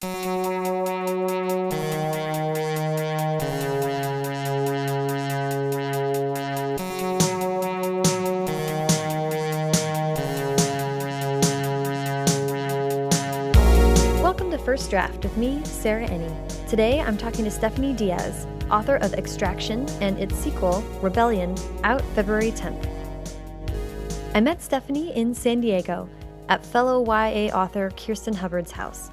[0.00, 0.12] Welcome
[14.52, 16.68] to First Draft with me, Sarah Enni.
[16.68, 22.52] Today I'm talking to Stephanie Diaz, author of Extraction and its sequel, Rebellion, out February
[22.52, 22.88] 10th.
[24.32, 26.08] I met Stephanie in San Diego
[26.48, 29.10] at fellow YA author Kirsten Hubbard's house.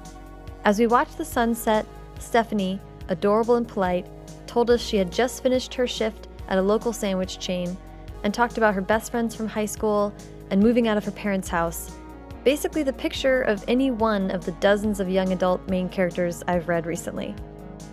[0.66, 1.86] As we watched the sunset,
[2.18, 4.04] Stephanie, adorable and polite,
[4.48, 7.76] told us she had just finished her shift at a local sandwich chain
[8.24, 10.12] and talked about her best friends from high school
[10.50, 11.94] and moving out of her parents' house.
[12.42, 16.66] Basically, the picture of any one of the dozens of young adult main characters I've
[16.66, 17.32] read recently.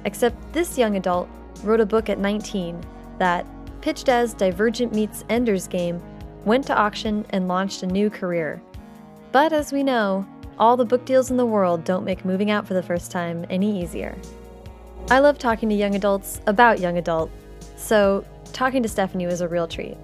[0.05, 1.29] Except this young adult
[1.63, 2.83] wrote a book at 19
[3.19, 3.45] that,
[3.81, 6.01] pitched as Divergent meets Ender's Game,
[6.43, 8.63] went to auction and launched a new career.
[9.31, 10.25] But as we know,
[10.59, 13.45] all the book deals in the world don't make moving out for the first time
[13.49, 14.15] any easier.
[15.09, 17.29] I love talking to young adults about young adult,
[17.75, 19.97] so talking to Stephanie was a real treat.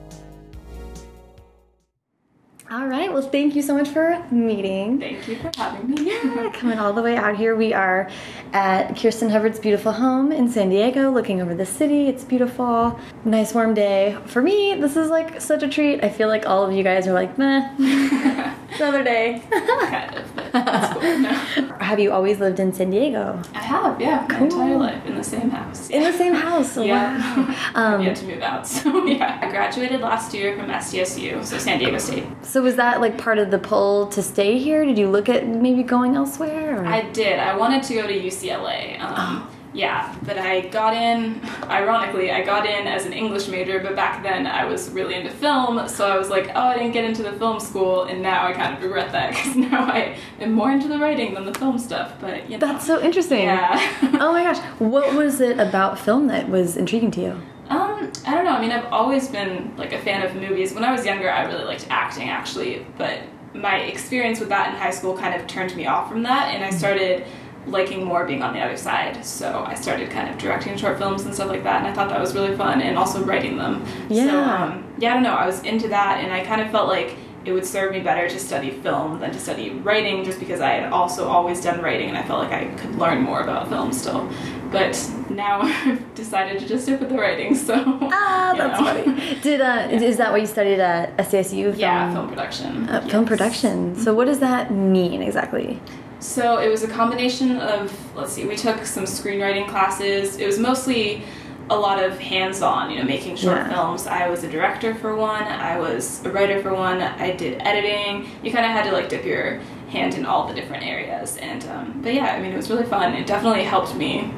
[2.72, 5.00] All right, well, thank you so much for meeting.
[5.00, 6.06] Thank you for having me.
[6.06, 7.56] Yeah, coming all the way out here.
[7.56, 8.08] We are
[8.54, 12.08] at Kirsten Hubbard's beautiful home in San Diego, looking over the city.
[12.08, 13.00] It's beautiful.
[13.26, 14.16] Nice warm day.
[14.28, 16.04] For me, this is like such a treat.
[16.04, 17.74] I feel like all of you guys are like, meh,
[18.76, 19.42] another day.
[19.50, 21.02] kind of, but that's cool.
[21.20, 21.76] No.
[21.80, 23.42] Have you always lived in San Diego?
[23.56, 24.46] I have, yeah, my Cool.
[24.46, 25.90] entire life in the same house.
[25.90, 26.78] In the same house?
[26.90, 27.18] Yeah.
[27.18, 27.56] Wow.
[27.76, 29.40] Um, yet to move out, so yeah.
[29.42, 32.26] I graduated last year from SDSU, so San Diego State.
[32.42, 34.86] so was that like part of the pull to stay here?
[34.86, 36.82] Did you look at maybe going elsewhere?
[36.82, 36.86] Or?
[36.86, 37.40] I did.
[37.40, 39.00] I wanted to go to UCLA.
[39.00, 39.50] Um, Oh.
[39.74, 44.24] Yeah, but I got in, ironically, I got in as an English major, but back
[44.24, 47.22] then I was really into film, so I was like, oh, I didn't get into
[47.22, 50.72] the film school, and now I kind of regret that, because now I am more
[50.72, 52.66] into the writing than the film stuff, but you know.
[52.66, 53.44] That's so interesting.
[53.44, 53.80] Yeah.
[54.20, 54.58] oh my gosh.
[54.80, 57.42] What was it about film that was intriguing to you?
[57.70, 58.54] Um, I don't know.
[58.54, 60.74] I mean, I've always been like a fan of movies.
[60.74, 63.20] When I was younger, I really liked acting actually, but
[63.54, 66.64] my experience with that in high school kind of turned me off from that, and
[66.64, 67.26] I started
[67.68, 69.24] liking more being on the other side.
[69.26, 72.10] So I started kind of directing short films and stuff like that, and I thought
[72.10, 73.86] that was really fun, and also writing them.
[74.10, 74.64] So Yeah.
[74.64, 75.34] um, yeah, I don't know.
[75.36, 77.16] I was into that, and I kind of felt like
[77.46, 80.72] it would serve me better to study film than to study writing, just because I
[80.72, 83.94] had also always done writing, and I felt like I could learn more about film
[83.94, 84.30] still.
[84.72, 84.94] But
[85.30, 87.56] now I've decided to just stick with the writing.
[87.56, 87.74] So
[88.12, 88.86] Ah, that's know.
[88.86, 89.40] funny.
[89.42, 91.64] Did uh, is that what you studied at SDSU?
[91.72, 92.90] Film, Yeah, film production.
[92.90, 93.96] uh, film production.
[93.96, 95.80] So what does that mean exactly?
[96.20, 100.38] So it was a combination of let's see, we took some screenwriting classes.
[100.38, 101.24] It was mostly
[101.72, 103.70] a lot of hands-on, you know, making short Yeah.
[103.70, 104.08] films.
[104.08, 105.44] I was a director for one.
[105.44, 107.00] I was a writer for one.
[107.00, 108.28] I did editing.
[108.44, 109.60] You kind of had to like dip your
[109.90, 111.38] hand in all the different areas.
[111.38, 113.14] And um, but yeah, I mean, it was really fun.
[113.14, 114.34] It definitely helped me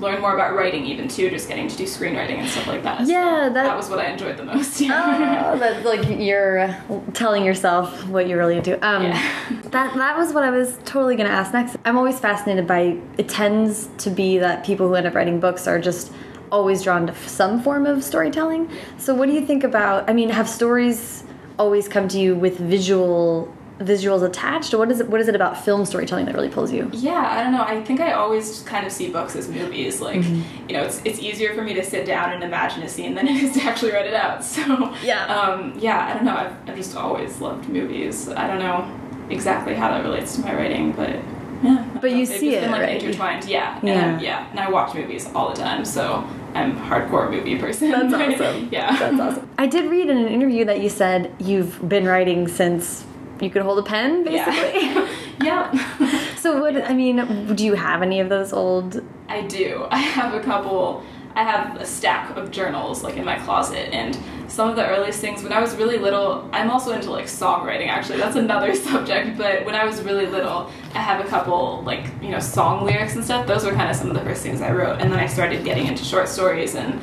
[0.00, 3.06] learn more about writing, even too, just getting to do screenwriting and stuff like that.
[3.06, 4.80] So Yeah, that- that was what I enjoyed the most.
[4.90, 6.74] Oh, that's like you're
[7.14, 8.74] telling yourself what you're really into.
[8.86, 9.22] Um, Yeah.
[9.70, 11.76] That that was what I was totally gonna ask next.
[11.84, 12.98] I'm always fascinated by.
[13.18, 16.12] It tends to be that people who end up writing books are just
[16.50, 18.70] always drawn to some form of storytelling.
[18.96, 20.08] So what do you think about?
[20.08, 21.24] I mean, have stories
[21.58, 25.08] always come to you with visual visuals attached, what is it?
[25.08, 26.90] What is it about film storytelling that really pulls you?
[26.92, 27.62] Yeah, I don't know.
[27.62, 30.00] I think I always kind of see books as movies.
[30.00, 30.68] Like, Mm-hmm.
[30.68, 33.28] you know, it's it's easier for me to sit down and imagine a scene than
[33.28, 34.44] it is to actually write it out.
[34.44, 35.26] So Yeah.
[35.26, 36.06] um, yeah.
[36.10, 36.36] I don't know.
[36.36, 38.28] I've, I've just always loved movies.
[38.28, 38.88] I don't know
[39.30, 41.16] exactly how that relates to my writing, but
[41.62, 41.84] yeah.
[42.00, 43.02] But you They've see it, been, like, right?
[43.02, 43.44] intertwined.
[43.46, 43.92] Yeah, Yeah.
[44.14, 44.48] And, yeah.
[44.50, 46.24] And I watch movies all the time, so
[46.54, 47.90] I'm a hardcore movie person.
[47.90, 48.68] That's awesome.
[48.70, 49.48] yeah, That's awesome.
[49.58, 53.04] I did read in an interview that you said you've been writing since
[53.42, 54.80] you could hold a pen, basically.
[55.40, 55.72] Yeah.
[55.72, 56.24] yeah.
[56.38, 59.02] So what I mean, do you have any of those old?
[59.28, 59.86] I do.
[59.90, 61.02] I have a couple.
[61.34, 64.16] I have a stack of journals like in my closet, and
[64.48, 66.48] some of the earliest things when I was really little.
[66.52, 67.88] I'm also into like songwriting.
[67.88, 69.36] Actually, that's another subject.
[69.36, 73.16] But when I was really little, I have a couple like you know song lyrics
[73.16, 73.46] and stuff.
[73.46, 75.64] Those were kind of some of the first things I wrote, and then I started
[75.64, 76.76] getting into short stories.
[76.76, 77.00] And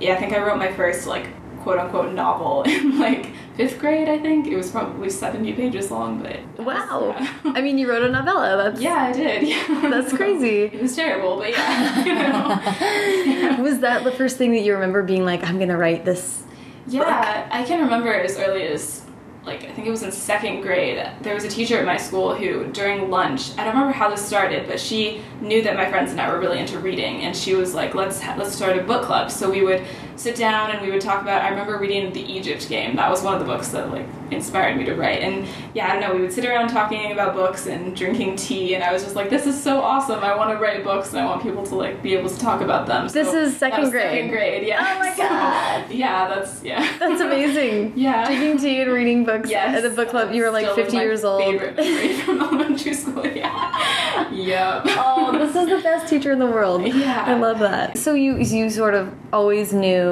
[0.00, 1.26] yeah, I think I wrote my first like
[1.62, 4.08] quote unquote novel in like fifth grade.
[4.08, 7.14] I think it was probably 70 pages long, but Wow.
[7.18, 7.28] yeah.
[7.56, 8.56] I mean, you wrote a novella.
[8.56, 9.42] That's Yeah, I did.
[9.52, 9.88] Yeah.
[9.90, 10.62] That's crazy.
[10.64, 12.04] It was terrible, but yeah.
[13.26, 13.62] You know.
[13.62, 16.42] Was that the first thing that you remember being like, I'm gonna write this?
[16.86, 19.02] Yeah, I can remember as early as
[19.44, 20.98] like I think it was in second grade.
[21.22, 24.24] There was a teacher at my school who during lunch, I don't remember how this
[24.24, 27.54] started, but she knew that my friends and I were really into reading, and she
[27.54, 29.82] was like, "Let's ha- let's start a book club." So we would
[30.20, 31.42] sit down and we would talk about.
[31.42, 32.96] I remember reading the Egypt Game.
[32.96, 35.22] That was one of the books that like inspired me to write.
[35.22, 36.14] And yeah, I don't know.
[36.14, 39.30] We would sit around talking about books and drinking tea, and I was just like,
[39.30, 40.20] this is so awesome.
[40.20, 42.60] I want to write books, and I want people to like be able to talk
[42.60, 43.08] about them.
[43.08, 44.10] This is second grade.
[44.10, 44.94] Second grade, yeah.
[44.94, 45.90] Oh my So, God.
[45.90, 46.80] yeah, that's yeah.
[46.98, 47.92] That's amazing.
[47.96, 48.26] Yeah.
[48.26, 49.74] Drinking tea and reading books Yes.
[49.76, 50.32] at the book club.
[50.32, 51.42] You were like Still 50 my years old.
[51.42, 53.26] Favorite memory from elementary school.
[53.26, 53.86] Yeah.
[54.32, 54.82] Yep.
[54.86, 56.86] oh, this is the best teacher in the world.
[56.86, 57.24] Yeah.
[57.26, 57.98] I love that.
[57.98, 60.09] So you you sort of always knew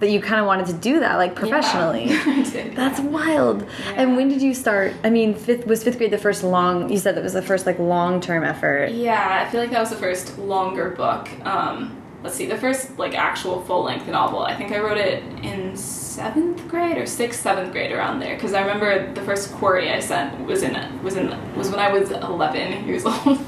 [0.00, 2.06] that you kind of wanted to do that, like professionally.
[2.52, 2.68] Yeah.
[2.74, 3.66] That's wild.
[3.96, 4.92] And when did you start?
[5.04, 6.90] I mean, fifth was fifth grade the first long.
[6.90, 8.90] You said that was the first like long term effort.
[8.90, 11.28] Yeah, I feel like that was the first longer book.
[11.46, 14.40] Um, let's see, the first like actual full length novel.
[14.42, 18.34] I think I wrote it in seventh grade or sixth, seventh grade around there.
[18.34, 21.90] Because I remember the first query I sent was in was in was when I
[21.90, 23.38] was eleven years old.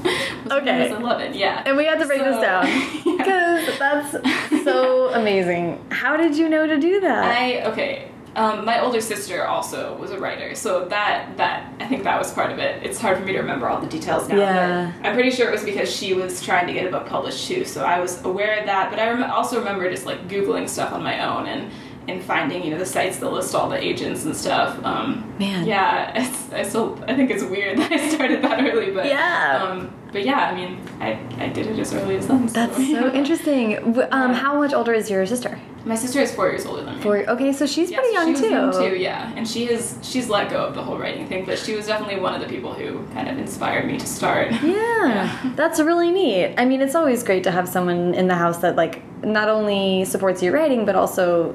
[0.49, 0.89] When I Okay.
[0.91, 1.33] was eleven.
[1.33, 1.63] Yeah.
[1.65, 2.65] And we had to break this So- down
[3.05, 3.17] Yeah.
[3.17, 5.83] because that's so amazing.
[5.89, 7.23] How did you know to do that?
[7.25, 8.11] I okay.
[8.37, 12.33] Um, my older sister also was a writer, so that that I think that was
[12.33, 12.83] part of it.
[12.83, 14.35] It's hard for me to remember all the details now.
[14.35, 14.91] Yeah.
[15.03, 17.63] I'm pretty sure it was because she was trying to get a book published too.
[17.63, 20.91] So I was aware of that, but I rem- also remember just like googling stuff
[20.91, 21.71] on my own and
[22.07, 24.83] and finding you know the sites that list all the agents and stuff.
[24.85, 25.65] Um, Man.
[25.65, 29.61] yeah, it's, I still I think it's weird that I started that early, but Yeah.
[29.63, 32.47] um, but yeah, I mean I I did it as early as then.
[32.47, 33.99] That's so, interesting.
[34.11, 35.59] Um, how much older is your sister?
[35.83, 37.01] My sister is four years older than me.
[37.03, 37.17] Four.
[37.29, 38.49] Okay, so she's Yes, pretty young she too.
[38.49, 39.31] young too, yeah.
[39.35, 42.19] And she is she's let go of the whole writing thing, but she was definitely
[42.19, 44.51] one of the people who kind of inspired me to start.
[44.63, 46.55] Yeah, that's really neat.
[46.57, 50.05] I mean, it's always great to have someone in the house that like not only
[50.05, 51.53] supports your writing but also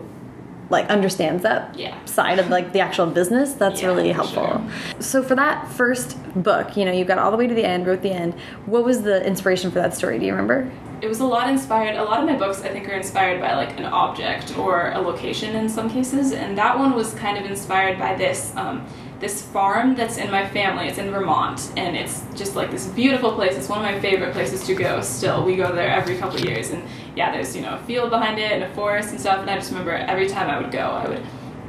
[0.71, 1.95] like understands that Yeah.
[2.05, 3.53] side of like the actual business.
[3.55, 4.45] That's Yeah, really helpful.
[4.47, 4.61] sure.
[5.01, 7.87] So for that first book, you know, you got all the way to the end,
[7.87, 8.35] wrote the end.
[8.67, 10.19] What was the inspiration for that story?
[10.19, 10.71] Do you remember?
[11.03, 11.97] It was a lot inspired.
[11.97, 14.99] A lot of my books, I think, are inspired by like an object or a
[15.01, 18.85] location in some cases, and that one was kind of inspired by this um,
[19.21, 20.89] this farm that's in my family.
[20.89, 23.55] It's in Vermont, and it's just like this beautiful place.
[23.57, 25.01] It's one of my favorite places to go.
[25.03, 26.83] Still, we go there every couple of years, and
[27.17, 29.41] yeah, there's you know a field behind it and a forest and stuff.
[29.41, 31.23] And I just remember every time I would go, I would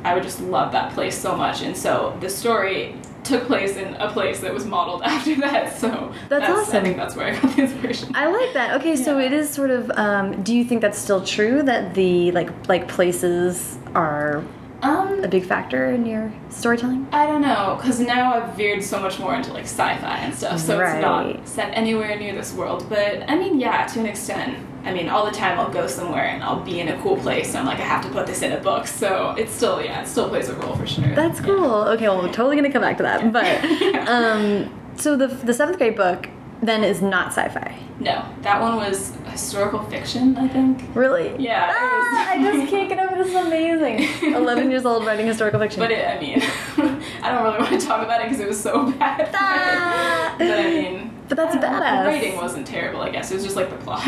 [0.03, 3.93] I would just love that place so much, and so the story took place in
[3.95, 5.77] a place that was modeled after that.
[5.77, 6.83] So That's I awesome.
[6.83, 8.15] think that's where I got the inspiration.
[8.15, 8.79] I like that.
[8.81, 9.25] Okay, so Yeah.
[9.27, 9.91] it is sort of.
[9.91, 14.43] Um, do you think that's still true that the like like places are
[14.83, 17.07] Um, a big factor in your storytelling?
[17.11, 20.59] I don't know, because now I've veered so much more into like sci-fi and stuff,
[20.59, 20.95] so Right.
[20.95, 22.87] it's not set anywhere near this world.
[22.89, 24.57] But I mean, yeah, to an extent.
[24.83, 27.49] I mean, all the time I'll go somewhere and I'll be in a cool place,
[27.49, 28.87] and I'm like, I have to put this in a book.
[28.87, 31.13] So it's still, yeah, it still plays a role for sure.
[31.13, 31.45] That's Yeah.
[31.45, 31.73] cool.
[31.93, 33.31] Okay, well, we're totally gonna come back to that.
[33.31, 36.27] But um, so the the seventh grade book
[36.61, 37.75] then is not sci-fi.
[37.99, 40.83] No, that one was historical fiction, I think.
[40.95, 41.35] Really?
[41.37, 43.27] Yeah, Ah, I just can't get over this.
[43.29, 44.33] Is amazing.
[44.35, 45.79] Eleven years old writing historical fiction.
[45.79, 46.41] But it, I mean,
[47.23, 49.29] I don't really want to talk about it because it was so bad.
[49.33, 50.35] Ah.
[50.37, 52.03] but I mean, But that's badass.
[52.03, 53.31] The writing wasn't terrible, I guess.
[53.31, 54.03] It was just like the plot.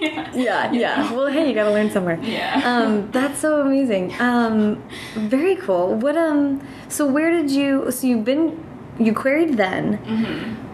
[0.00, 0.32] yeah.
[0.34, 1.12] yeah, yeah.
[1.12, 2.18] Well, hey, you gotta learn somewhere.
[2.22, 2.60] Yeah.
[2.64, 4.14] Um, that's so amazing.
[4.20, 4.82] Um,
[5.14, 5.94] very cool.
[5.94, 6.60] What um?
[6.88, 7.90] So where did you?
[7.90, 8.62] So you've been
[9.00, 9.94] you queried then.
[9.98, 10.67] hmm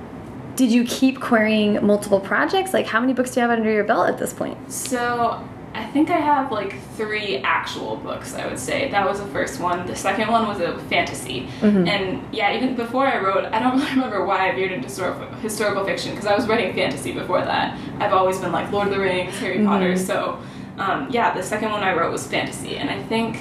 [0.56, 2.72] Did you keep querying multiple projects?
[2.72, 4.56] Like, how many books do you have under your belt at this point?
[4.70, 5.42] So
[5.74, 8.34] I think I have like three actual books.
[8.34, 9.84] I would say that was the first one.
[9.86, 11.88] The second one was a fantasy, Mhm.
[11.88, 15.26] and yeah, even before I wrote, I don't really remember why I veered into historical,
[15.38, 17.76] historical fiction because I was writing fantasy before that.
[17.98, 19.66] I've always been like Lord of the Rings, Harry Mhm.
[19.66, 19.96] Potter.
[19.96, 20.38] So
[20.78, 23.38] um, yeah, the second one I wrote was fantasy, and I think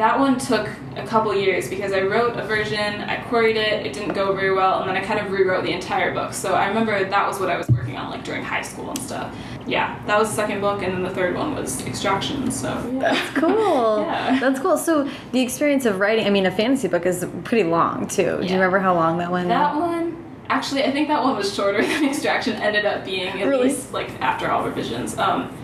[0.00, 0.66] that one took
[0.96, 4.50] a couple years because I wrote a version, I queried it, it didn't go very
[4.54, 6.32] well, and then I kind of rewrote the entire book.
[6.32, 8.98] So I remember that was what I was working on like during high school and
[8.98, 9.36] stuff.
[9.66, 12.50] Yeah, that was the second book, and then the third one was Extraction.
[12.50, 12.98] So yeah.
[12.98, 14.00] That's cool.
[14.10, 14.40] Yeah.
[14.40, 14.78] That's cool.
[14.78, 18.38] So the experience of writing, I mean, a fantasy book is pretty long too.
[18.40, 19.48] Do you remember how long that one?
[19.48, 20.16] That one,
[20.48, 23.68] actually, I think that one was shorter than Extraction ended up being, at Really?
[23.68, 25.18] least like after all revisions.
[25.18, 25.54] Um,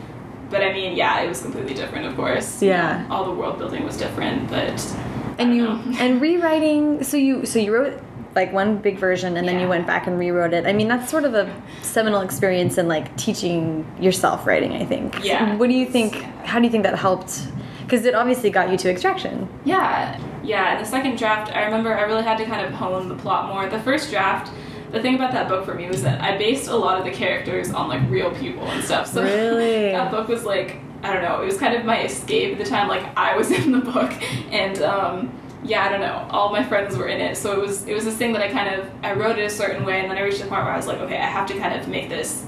[0.51, 2.63] but I mean, yeah, it was completely different, of course.
[2.63, 3.07] Yeah.
[3.11, 4.97] all the world building was different, but.
[5.39, 5.83] And you know.
[5.99, 7.05] and rewriting.
[7.05, 8.01] So you so you wrote
[8.35, 10.67] like one big version, and then you went back and rewrote it.
[10.67, 14.73] I mean, that's sort of a seminal experience in like teaching yourself writing.
[14.73, 15.25] I think.
[15.25, 15.57] Yeah.
[15.57, 16.15] What do you think?
[16.15, 16.47] Yeah.
[16.47, 17.49] How do you think that helped?
[17.83, 19.49] Because it obviously got you to extraction.
[19.65, 20.79] Yeah, yeah.
[20.79, 23.69] The second draft, I remember I really had to kind of hone the plot more.
[23.69, 24.51] The first draft,
[24.93, 27.11] the thing about that book for me was that I based a lot of the
[27.11, 29.07] characters on like real people and stuff.
[29.09, 29.93] So Really?
[29.93, 31.43] that book was like I don't know.
[31.43, 32.89] It was kind of my escape at the time.
[32.89, 34.13] Like I was in the book,
[34.53, 36.27] and um, yeah, I don't know.
[36.31, 38.49] All my friends were in it, so it was it was this thing that I
[38.51, 40.73] kind of I wrote it a certain way, and then I reached the point where
[40.73, 42.47] I was like, okay, I have to kind of make this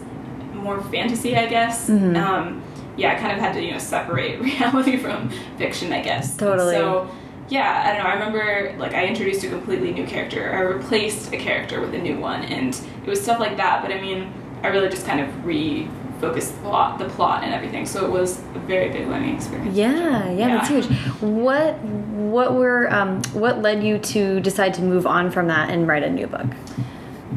[0.54, 1.88] more fantasy, I guess.
[1.88, 2.16] Mhm.
[2.16, 2.62] Um,
[2.96, 6.36] yeah, I kind of had to you know separate reality from fiction, I guess.
[6.36, 6.74] Totally.
[6.74, 7.08] So
[7.48, 8.10] yeah, I don't know.
[8.10, 10.52] I remember like I introduced a completely new character.
[10.54, 12.74] I replaced a character with a new one, and
[13.04, 13.82] it was stuff like that.
[13.82, 17.86] But I mean, I really just kind of refocused the plot, the plot, and everything.
[17.86, 19.74] So it was a very big learning experience.
[19.76, 20.48] Yeah, yeah, Yeah.
[20.56, 20.86] that's huge.
[21.20, 25.86] What what were um, what led you to decide to move on from that and
[25.88, 26.46] write a new book?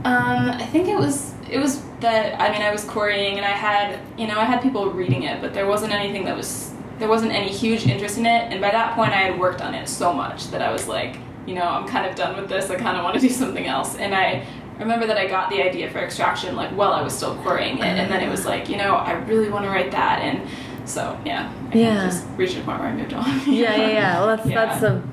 [0.04, 3.50] Um, I think it was it was that I mean I was querying and I
[3.52, 6.71] had you know I had people reading it, but there wasn't anything that was
[7.02, 8.52] there wasn't any huge interest in it.
[8.52, 11.18] And by that point, I had worked on it so much that I was like,
[11.48, 12.70] you know, I'm kind of done with this.
[12.70, 13.96] I kind of want to do something else.
[13.98, 14.46] And I
[14.80, 17.84] remember that I got the idea for Extraction like while I was still querying it,
[17.84, 20.48] and then it was like, you know, I really want to write that, and
[20.90, 22.06] so yeah, I Yeah.
[22.06, 23.26] just reached a point where I moved on.
[23.48, 24.20] Yeah, yeah, yeah.
[24.20, 24.66] Well, that's Yeah.
[24.66, 25.04] that's a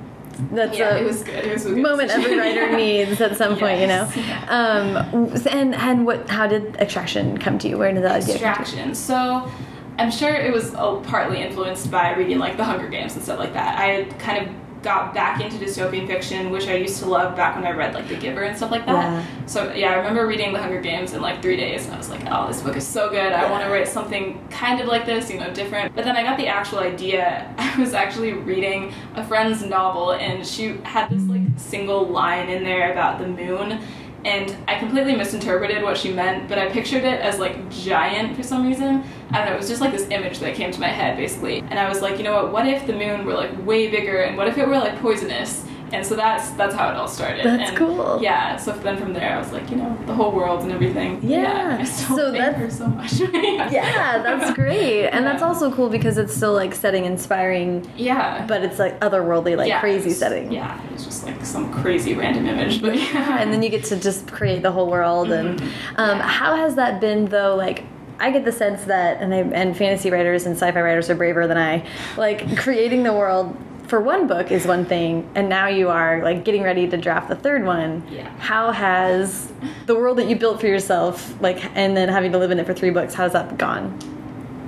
[0.53, 1.45] that's yeah, a it was good.
[1.47, 2.39] It was a good moment every decision.
[2.39, 4.09] writer needs at some point, you know.
[4.15, 4.49] Yes.
[4.49, 6.29] Um, and and what?
[6.31, 7.77] How did Extraction come to you?
[7.77, 8.47] Where did that idea come to you?
[8.51, 8.95] Extraction.
[8.95, 9.51] So
[9.99, 13.39] I'm sure it was uh, partly influenced by reading like The Hunger Games and stuff
[13.39, 13.79] like that.
[13.79, 17.67] I kind of got back into dystopian fiction, which I used to love back when
[17.67, 19.13] I read like The Giver and stuff like that.
[19.13, 19.47] Yeah.
[19.47, 22.09] So yeah, I remember reading The Hunger Games in like three days, and I was
[22.11, 23.33] like, oh, this book is so good.
[23.33, 25.95] I want to write something kind of like this, you know, different.
[25.95, 27.53] But then I got the actual idea.
[27.59, 32.63] I was actually reading a friend's novel, and she had this like single line in
[32.63, 33.81] there about the moon.
[34.25, 38.43] And I completely misinterpreted what she meant, but I pictured it as like giant for
[38.43, 39.05] some reason.
[39.31, 41.61] I don't know, it was just like this image that came to my head basically.
[41.61, 44.23] And I was like, you know what, what if the moon were like way bigger
[44.23, 45.65] and what if it were like poisonous?
[45.93, 47.45] And so that's that's how it all started.
[47.45, 48.19] That's and cool.
[48.23, 51.21] Yeah, so then from there I was like, you know, the whole world and everything.
[51.23, 53.13] Yeah, I so that's- so much.
[53.21, 53.71] yeah.
[53.71, 58.45] Yeah, that's great, and that's also cool because it's still like setting inspiring, Yeah.
[58.47, 60.53] but it's like otherworldly, like Yeah, crazy was- setting.
[60.53, 63.39] Yeah, It's just like some crazy random image, but yeah.
[63.41, 65.31] and then you get to just create the whole world.
[65.31, 65.61] And
[65.97, 67.55] um, how has that been though?
[67.57, 67.85] Like,
[68.21, 71.47] I get the sense that, and I, and fantasy writers and sci-fi writers are braver
[71.47, 71.87] than I.
[72.17, 73.57] Like creating the world
[73.89, 77.29] for one book is one thing, and now you are like getting ready to draft
[77.29, 78.07] the third one.
[78.11, 78.29] Yeah.
[78.39, 79.51] How has
[79.87, 82.67] the world that you built for yourself, like, and then having to live in it
[82.67, 83.99] for three books, how's that gone?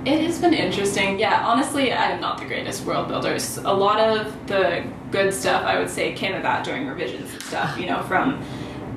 [0.05, 1.19] It has been interesting.
[1.19, 3.57] Yeah, honestly, I'm not the greatest world builders.
[3.57, 7.77] A lot of the good stuff I would say came about during revisions and stuff,
[7.77, 8.43] you know, from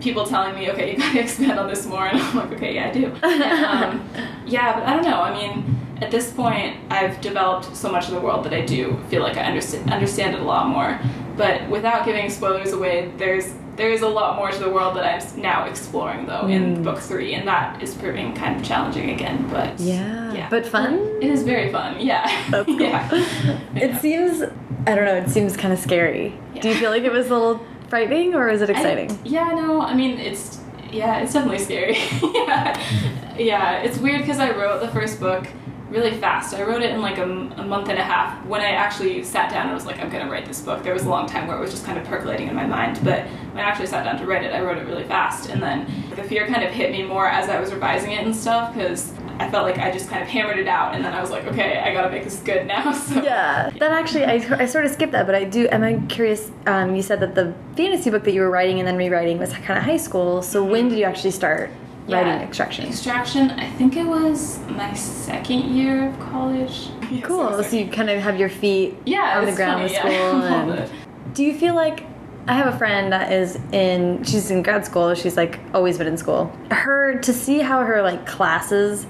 [0.00, 2.88] people telling me, okay, you gotta expand on this more, and I'm like, okay, yeah,
[2.88, 3.12] I do.
[3.23, 3.43] And,
[4.02, 4.09] um,
[4.47, 5.21] yeah, but I don't know.
[5.21, 8.98] I mean, at this point, I've developed so much of the world that I do
[9.08, 10.98] feel like I understand understand it a lot more.
[11.36, 15.04] But without giving spoilers away, there's there is a lot more to the world that
[15.04, 16.84] I'm now exploring though in Mm.
[16.84, 19.46] book three, and that is proving kind of challenging again.
[19.50, 20.32] But Yeah.
[20.32, 20.46] yeah.
[20.48, 20.94] But fun?
[21.20, 21.96] it is very fun.
[21.98, 22.30] Yeah.
[22.50, 22.80] That's cool.
[22.80, 23.08] yeah.
[23.74, 23.98] It Yeah.
[23.98, 24.42] seems,
[24.86, 26.38] I don't know, it seems kind of scary.
[26.60, 29.18] Do you feel like it was a little frightening or is it I- exciting?
[29.24, 30.58] yeah, no, I mean it's
[30.92, 31.96] yeah, it's definitely scary.
[32.22, 32.78] yeah,
[33.36, 35.48] yeah, it's weird because I wrote the first book
[35.94, 36.54] really fast.
[36.54, 38.44] I wrote it in like a month and a half.
[38.46, 40.82] When I actually sat down and was like, I'm gonna write this book.
[40.82, 42.98] There was a long time where it was just kind of percolating in my mind,
[43.04, 45.50] but when I actually sat down to write it, I wrote it really fast.
[45.50, 45.86] And then
[46.16, 49.12] the fear kind of hit me more as I was revising it and stuff because
[49.38, 51.44] I felt like I just kind of hammered it out, and then I was like,
[51.46, 52.92] okay, I gotta make this good now.
[52.92, 56.00] So Yeah, that actually, I, I sort of skipped that, but I do, am I
[56.08, 59.38] curious, um, you said that the fantasy book that you were writing and then rewriting
[59.38, 61.70] was kind of high school, so when did you actually start
[62.08, 62.87] writing Yeah, Extraction?
[62.87, 63.50] Extraction.
[63.52, 66.88] I think it was my second year of college.
[67.11, 69.84] Yes, Cool, was so you kind of have your feet Yeah, on the ground funny,
[69.84, 70.42] with school.
[70.42, 70.90] All and
[71.34, 72.04] do you feel like
[72.46, 76.06] I have a friend that is in she's in grad school, she's like always been
[76.06, 76.52] in school.
[76.70, 79.06] Her to see how her like classes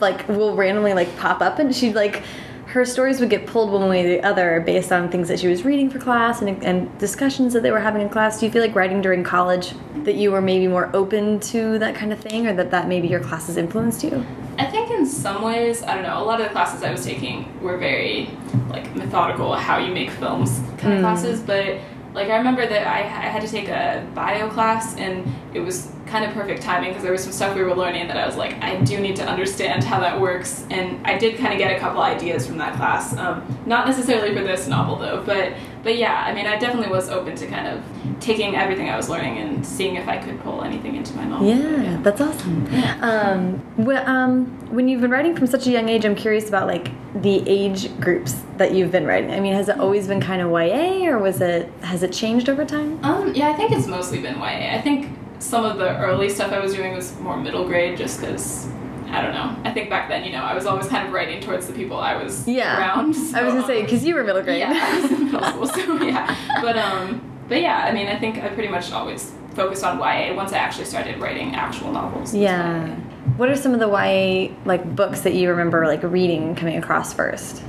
[0.00, 2.22] like will randomly like pop up and she like
[2.66, 5.46] her stories would get pulled one way or the other based on things that she
[5.46, 8.40] was reading for class and, and discussions that they were having in class.
[8.40, 11.94] Do you feel like writing during college that you were maybe more open to that
[11.94, 14.26] kind of thing or that that maybe your classes influenced you?
[14.58, 17.04] I think in some ways, I don't know, a lot of the classes I was
[17.04, 18.30] taking were very
[18.68, 21.00] like methodical, how you make films kind of mm.
[21.00, 21.78] classes, but
[22.14, 25.92] like I remember that I, I had to take a bio class and it was
[26.06, 28.36] kind of perfect timing because there was some stuff we were learning that I was
[28.36, 31.76] like, I do need to understand how that works, and I did kind of get
[31.76, 33.16] a couple ideas from that class.
[33.16, 37.08] Um, not necessarily for this novel though, but but yeah, I mean, I definitely was
[37.08, 37.82] open to kind of
[38.18, 41.46] taking everything I was learning and seeing if I could pull anything into my novel.
[41.46, 42.66] Yeah, that's awesome.
[43.02, 46.66] Um, wh- um, when you've been writing from such a young age, I'm curious about
[46.66, 46.90] like
[47.22, 49.30] the age groups that you've been writing.
[49.32, 52.48] I mean, has it always been kind of YA, or was it has it changed
[52.48, 52.98] over time?
[53.04, 54.74] Um, yeah, I think it's mostly been YA.
[54.74, 55.08] I think
[55.38, 58.66] some of the early stuff I was doing was more middle grade just because,
[59.08, 59.56] I don't know.
[59.64, 61.98] I think back then, you know, I was always kind of writing towards the people
[61.98, 63.14] I was Yeah, around.
[63.34, 64.60] I was gonna say um, because you were middle grade.
[64.60, 66.36] Yeah, I was in middle school, so yeah.
[66.60, 70.34] But, um, but yeah, I mean, I think I pretty much always focused on YA
[70.34, 72.34] once I actually started writing actual novels.
[72.34, 72.94] Yeah.
[73.36, 77.12] What are some of the YA like books that you remember like reading coming across
[77.12, 77.60] first?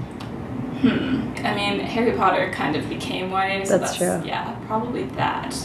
[0.82, 1.34] Hmm.
[1.44, 4.22] I mean, Harry Potter kind of became YA, so That's that's, true.
[4.24, 5.56] Yeah, probably that.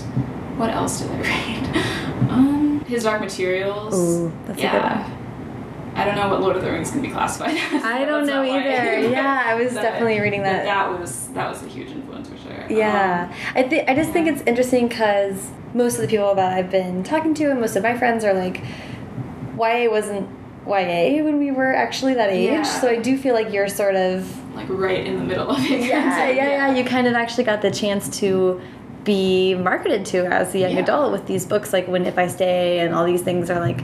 [0.57, 1.77] What else did I read?
[2.31, 3.95] um, His Dark Materials.
[3.95, 5.19] Ooh, that's a good yeah.
[5.95, 7.83] I don't know what Lord of the Rings can be classified as.
[7.85, 9.09] I don't know either.
[9.11, 10.65] Yeah, I was definitely reading that.
[10.65, 12.67] That was that was a huge influence for sure.
[12.71, 16.53] Yeah, Um, I think I just think it's interesting because most of the people that
[16.55, 18.63] I've been talking to and most of my friends are like,
[19.59, 20.29] YA wasn't
[20.67, 22.51] YA when we were actually that age.
[22.51, 22.63] Yeah.
[22.63, 25.81] So I do feel like you're sort of like right in the middle of it.
[25.87, 26.75] yeah, yeah, yeah.
[26.75, 28.61] You kind of actually got the chance to
[29.05, 30.81] be marketed to as a young Yeah.
[30.81, 33.81] adult with these books, like when If I Stay and all these things are like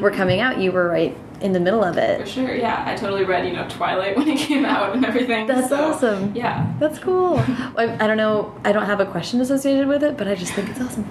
[0.00, 0.16] were Mhm.
[0.16, 0.58] coming out.
[0.58, 2.82] You were right in the middle of it For sure, yeah.
[2.86, 5.46] I totally read, you know, Twilight when it came out and everything.
[5.46, 6.32] That's so, awesome.
[6.34, 6.66] Yeah.
[6.80, 7.38] That's cool.
[7.76, 8.54] I, I don't know.
[8.64, 11.04] I don't have a question associated with it, but I just think it's awesome.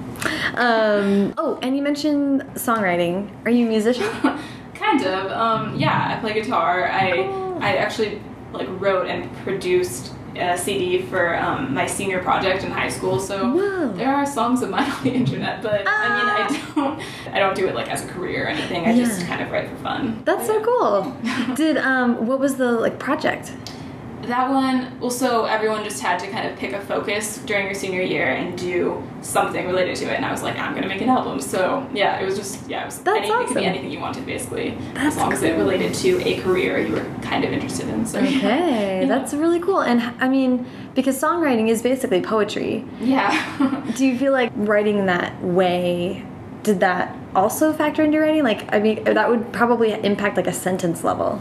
[0.55, 3.29] Um, oh, and you mentioned songwriting.
[3.45, 4.07] Are you a musician?
[4.73, 5.31] kind of.
[5.31, 6.89] Um, yeah, I play guitar.
[6.89, 7.57] I Cool.
[7.61, 8.19] I actually
[8.51, 13.19] like wrote and produced a CD for um, my senior project in high school.
[13.19, 13.93] So Whoa.
[13.93, 16.47] there are songs of mine on the internet, but I mean, Ah.
[16.47, 17.01] I don't
[17.35, 18.85] I don't do it like as a career or anything.
[18.85, 20.21] I just kind of write for fun.
[20.25, 21.15] That's so cool.
[21.55, 23.53] Did um, what was the like project?
[24.27, 28.01] That one, also, everyone just had to kind of pick a focus during your senior
[28.01, 30.15] year and do something related to it.
[30.15, 31.39] And I was like, I'm gonna make an album.
[31.41, 33.99] So yeah, it was just yeah, it was That's any, it could be anything you
[33.99, 37.51] wanted basically, That's as long as it related to a career you were kind of
[37.53, 38.05] interested in.
[38.05, 38.19] So.
[38.19, 39.07] Okay, Yeah.
[39.07, 39.81] that's really cool.
[39.81, 42.85] And I mean, because songwriting is basically poetry.
[42.99, 43.31] yeah.
[43.95, 46.25] Do you feel like writing that way?
[46.63, 48.43] Did that also factor into writing?
[48.43, 51.39] Like, I mean, that would probably impact like a sentence level.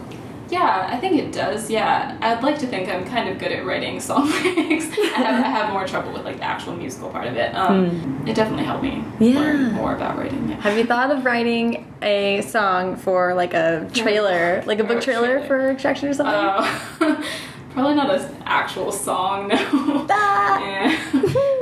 [0.50, 1.70] Yeah, I think it does.
[1.70, 4.86] Yeah, I'd like to think I'm kind of good at writing song lyrics.
[4.92, 7.54] I have I have more trouble with like the actual musical part of it.
[7.54, 9.02] Um, It definitely helped me.
[9.20, 9.40] Yeah.
[9.40, 10.48] learn more about writing.
[10.48, 10.56] Yeah.
[10.60, 15.38] Have you thought of writing a song for like a trailer, like a book trailer
[15.40, 15.46] trailer.
[15.46, 16.34] for Extraction or something?
[16.34, 17.22] Uh,
[17.70, 19.56] probably not an actual song, no.
[20.10, 20.60] Ah.
[20.60, 20.98] yeah.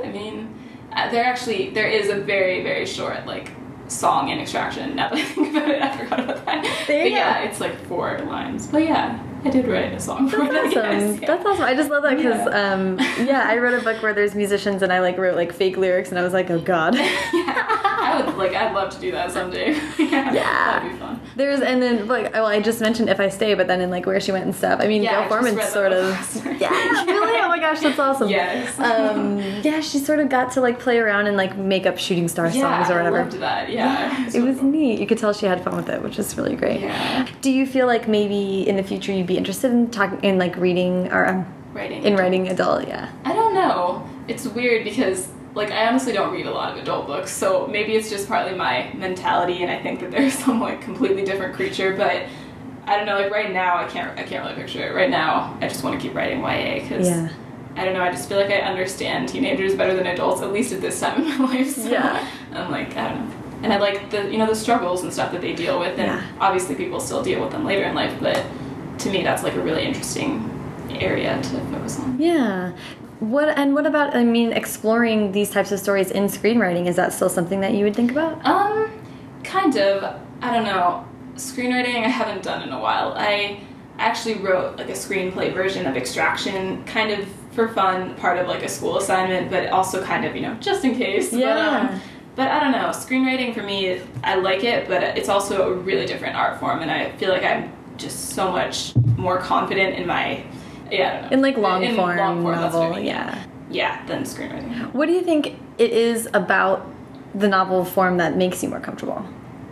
[0.05, 0.53] I mean,
[0.93, 3.51] uh, there actually there is a very very short like
[3.93, 4.97] song in Extraction.
[4.97, 6.85] Now that I think about it, I forgot about that.
[6.87, 8.67] There you but yeah, it's like four lines.
[8.67, 10.79] But yeah, I did write a song for That's it.
[10.85, 11.21] Awesome.
[11.21, 11.27] yeah.
[11.27, 11.65] That's awesome.
[11.65, 12.73] I just love that because, Yeah.
[12.73, 15.77] um, yeah, I wrote a book where there's musicians and I like wrote like fake
[15.77, 16.95] lyrics and I was like, oh god.
[17.33, 17.72] yeah,
[18.13, 18.55] I would like.
[18.55, 19.73] I'd love to do that someday.
[19.99, 19.99] yeah,
[20.33, 20.81] Yeah.
[20.81, 21.21] that'd be fun.
[21.37, 24.07] There's and then like well I just mentioned if I stay, but then in like
[24.07, 24.81] where she went and stuff.
[24.81, 26.11] I mean, Yeah, Gayle sort of
[26.61, 26.71] yeah,
[27.07, 27.41] really.
[27.41, 28.29] Oh my gosh, that's awesome.
[28.29, 28.79] Yes.
[28.79, 32.29] Um, yeah, she sort of got to like play around and like make up shooting
[32.29, 33.25] star yeah, songs or I whatever.
[33.25, 33.71] loved that.
[33.71, 35.01] Yeah, it was neat.
[35.01, 36.81] You could tell she had fun with it, which is really great.
[36.81, 37.27] Yeah.
[37.41, 40.57] Do you feel like maybe in the future you'd be interested in talking in like
[40.57, 42.87] reading or um, writing in writing adult?
[42.87, 43.11] Yeah.
[43.25, 44.09] I don't know.
[44.29, 47.93] It's weird because like I honestly don't read a lot of adult books, so maybe
[47.95, 51.95] it's just partly my mentality, and I think that there's some like completely different creature.
[51.97, 52.25] But
[52.87, 53.21] I don't know.
[53.21, 54.95] Like right now, I can't I can't really picture it.
[54.95, 57.29] Right now, I just want to keep writing YA because Yeah.
[57.75, 58.03] I don't know.
[58.03, 61.23] I just feel like I understand teenagers better than adults, at least at this time
[61.23, 61.71] in my life.
[61.77, 62.27] So Yeah.
[62.53, 63.37] I'm like I don't know.
[63.63, 66.09] And I like the you know the struggles and stuff that they deal with, and
[66.09, 66.27] Yeah.
[66.41, 68.15] obviously people still deal with them later in life.
[68.21, 68.45] But
[68.99, 70.49] to me, that's like a really interesting
[70.91, 72.19] area to focus on.
[72.19, 72.73] Yeah.
[73.23, 76.89] What and what about I mean exploring these types of stories in screenwriting?
[76.89, 78.45] Is that still something that you would think about?
[78.45, 78.91] Um,
[79.45, 80.21] kind of.
[80.41, 81.07] I don't know.
[81.37, 83.15] Screenwriting I haven't done in a while.
[83.17, 83.61] I
[83.99, 88.65] actually wrote like a screenplay version of Extraction, kind of for fun, part of like
[88.65, 91.31] a school assignment, but also kind of you know just in case.
[91.31, 91.89] But, Yeah.
[91.93, 92.01] um,
[92.35, 92.89] but I don't know.
[92.89, 96.91] Screenwriting for me, I like it, but it's also a really different art form, and
[96.91, 100.43] I feel like I'm just so much more confident in my.
[100.93, 101.37] Yeah, I don't know.
[101.37, 103.45] In like long In form, long form, that's what I novel, yeah.
[103.71, 104.93] Yeah, than screenwriting.
[104.93, 106.87] What do you think it is about
[107.35, 109.25] the novel form that makes you more comfortable?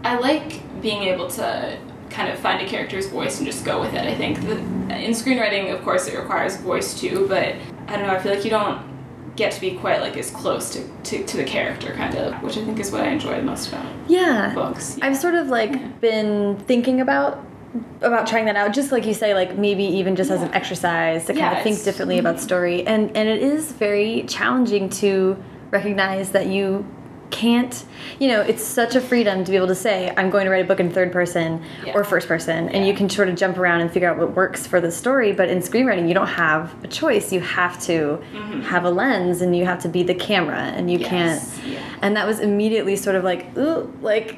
[0.05, 1.79] I like being able to
[2.09, 4.01] kind of find a character's voice and just go with it.
[4.07, 4.59] I think that
[5.01, 7.55] in screenwriting, of course, it requires voice too, but
[7.87, 8.15] I don't know.
[8.15, 8.89] I feel like you don't
[9.37, 12.57] get to be quite like as close to, to, to the character, kind of, which
[12.59, 14.53] I think is what I enjoy the most about Yeah.
[14.55, 14.99] books.
[15.03, 17.45] I've sort of like been thinking about
[18.01, 21.23] about trying that out just like you say like maybe even just as an exercise
[21.27, 22.45] to kind Yeah, of think differently about mm-hmm.
[22.45, 22.87] story.
[22.87, 25.37] And and it is very challenging to
[25.71, 26.85] recognize that you
[27.31, 27.85] can't
[28.19, 30.65] you know it's such a freedom to be able to say i'm going to write
[30.65, 31.93] a book in third person Yeah.
[31.95, 32.69] or first person.
[32.71, 35.31] And you can sort of jump around and figure out what works for the story
[35.33, 37.33] but in screenwriting you don't have a choice.
[37.33, 38.63] You have to mm-hmm.
[38.63, 41.79] have a lens and you have to be the camera and you Yes, can't yeah.
[42.03, 44.37] and that was immediately sort of like ooh like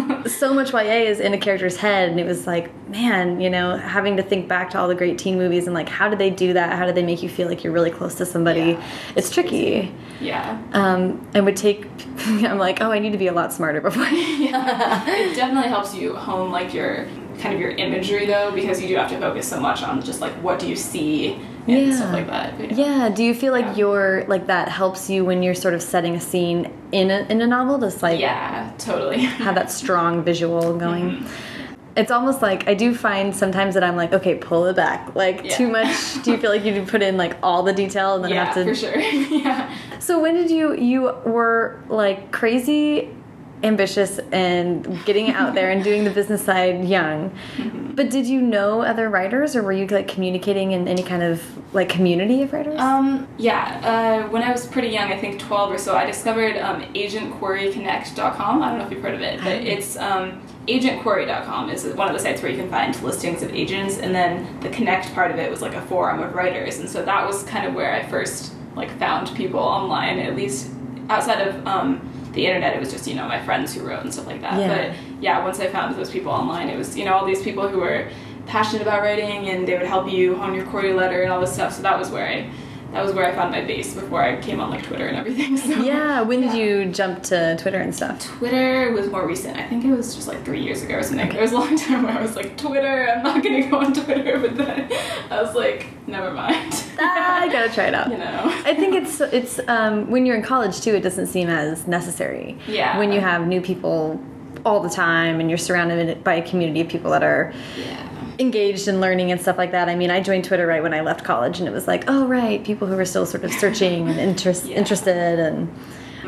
[0.26, 3.76] so much YA is in a character's head, and it was like, man, you know,
[3.76, 6.30] having to think back to all the great teen movies and like, how did they
[6.30, 6.76] do that?
[6.78, 8.60] How did they make you feel like you're really close to somebody?
[8.60, 9.94] Yeah, it's tricky.
[10.20, 10.60] Yeah.
[10.72, 11.86] Um, and would take.
[12.26, 14.04] I'm like, oh, I need to be a lot smarter before.
[14.04, 15.04] yeah.
[15.08, 17.06] It definitely helps you hone like your
[17.38, 20.20] kind of your imagery though, because you do have to focus so much on just
[20.20, 21.94] like what do you see and Yeah.
[21.94, 22.58] stuff like that.
[22.58, 23.08] But, Yeah.
[23.08, 23.74] Do you feel like Yeah.
[23.76, 27.40] you're like that helps you when you're sort of setting a scene in a in
[27.40, 27.78] a novel?
[27.78, 29.18] Just like Yeah, totally.
[29.46, 31.10] have that strong visual going.
[31.10, 31.26] Mm-hmm.
[31.94, 35.14] It's almost like I do find sometimes that I'm like, okay, pull it back.
[35.14, 35.56] Like Yeah.
[35.56, 36.22] too much.
[36.24, 38.54] do you feel like you put in like all the detail and then yeah, have
[38.54, 38.60] to?
[38.60, 38.98] Yeah, for sure.
[39.00, 39.74] yeah.
[39.98, 43.10] So when did you you were like crazy
[43.62, 47.32] ambitious and getting out there and doing the business side young.
[47.94, 51.42] But did you know other writers or were you like communicating in any kind of
[51.74, 52.78] like community of writers?
[52.80, 53.80] Um, yeah,
[54.24, 58.62] uh, when I was pretty young, I think 12 or so, I discovered um, agentqueryconnect.com.
[58.62, 62.14] I don't know if you've heard of it, but it's um, agentquery.com is one of
[62.14, 65.38] the sites where you can find listings of agents, and then the connect part of
[65.38, 68.06] it was like a forum of writers, and so that was kind of where I
[68.08, 70.70] first like found people online, at least
[71.08, 72.74] outside of um, the internet.
[72.74, 74.58] It was just you know my friends who wrote and stuff like that.
[74.58, 74.68] Yeah.
[74.68, 77.68] But yeah, once I found those people online, it was you know all these people
[77.68, 78.08] who were
[78.46, 81.52] passionate about writing and they would help you hone your query letter and all this
[81.52, 81.72] stuff.
[81.72, 82.50] So that was where I
[82.92, 85.56] that was where I found my base before I came on like Twitter and everything.
[85.62, 88.20] So yeah, when did you jump to Twitter and stuff?
[88.38, 89.56] Twitter was more recent.
[89.56, 91.28] I think it was just like three years ago or something.
[91.30, 93.92] There was a long time where I was like, Twitter, I'm not gonna go on
[93.94, 94.90] Twitter, but then
[95.30, 96.84] I was like, never mind.
[96.98, 98.10] Ah, I gotta try it out.
[98.10, 98.40] you know.
[98.64, 100.94] I think it's it's um, when you're in college too.
[100.94, 102.58] It doesn't seem as necessary.
[102.66, 102.98] Yeah.
[102.98, 104.20] When you have new people
[104.64, 108.06] all the time and you're surrounded by a community of people that are Yeah.
[108.38, 109.88] engaged in learning and stuff like that.
[109.88, 112.26] I mean, I joined Twitter right when I left college, and it was like, oh
[112.26, 114.76] right, people who were still sort of searching and interest Yeah.
[114.78, 115.68] interested, and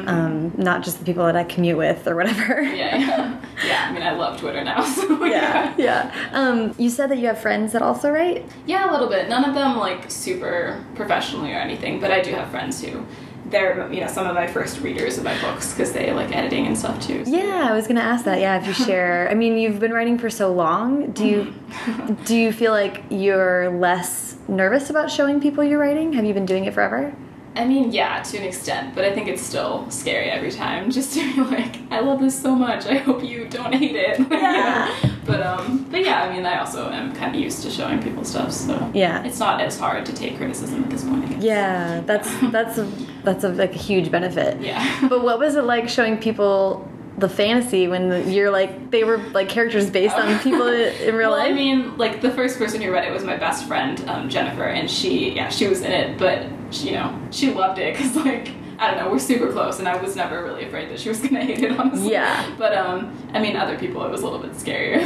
[0.08, 2.62] um, not just the people that I commute with or whatever.
[2.62, 3.30] Yeah, yeah.
[3.64, 6.12] Yeah, I mean, I love Twitter now, so yeah, yeah.
[6.32, 8.44] Um, you said that you have friends that also write.
[8.66, 9.28] Yeah, a little bit.
[9.28, 13.06] None of them like super professionally or anything, but I do have friends who
[13.46, 16.66] they're you know some of my first readers of my books because they like editing
[16.66, 17.24] and stuff too.
[17.24, 18.40] so- Yeah, I was gonna ask that.
[18.40, 21.12] Yeah, if you share, I mean, you've been writing for so long.
[21.12, 21.54] Do you
[22.24, 26.12] do you feel like you're less nervous about showing people you're writing?
[26.14, 27.14] Have you been doing it forever?
[27.56, 31.14] I mean, yeah, to an extent, but I think it's still scary every time just
[31.14, 32.86] to be like, I love this so much.
[32.86, 34.18] I hope you don't hate it.
[34.24, 34.90] You Yeah.
[35.02, 35.10] know?
[35.26, 38.24] But um, but yeah, I mean, I also am kind of used to showing people
[38.24, 39.22] stuff, so Yeah.
[39.24, 41.40] it's not as hard to take criticism at this point.
[41.42, 42.84] Yeah, that's that's a
[43.24, 44.60] that's a like a huge benefit.
[44.60, 44.84] Yeah.
[45.08, 46.86] But what was it like showing people
[47.18, 51.38] the fantasy when you're like they were like characters based on people in real well,
[51.38, 51.50] life?
[51.50, 54.64] I mean, like the first person who read it was my best friend um, Jennifer,
[54.64, 58.16] and she, yeah, she was in it, but she, you know, she loved it because
[58.24, 61.08] like I don't know, we're super close, and I was never really afraid that she
[61.08, 62.10] was gonna hate it, honestly.
[62.10, 62.54] Yeah.
[62.58, 65.00] But um, I mean, other people, it was a little bit scarier.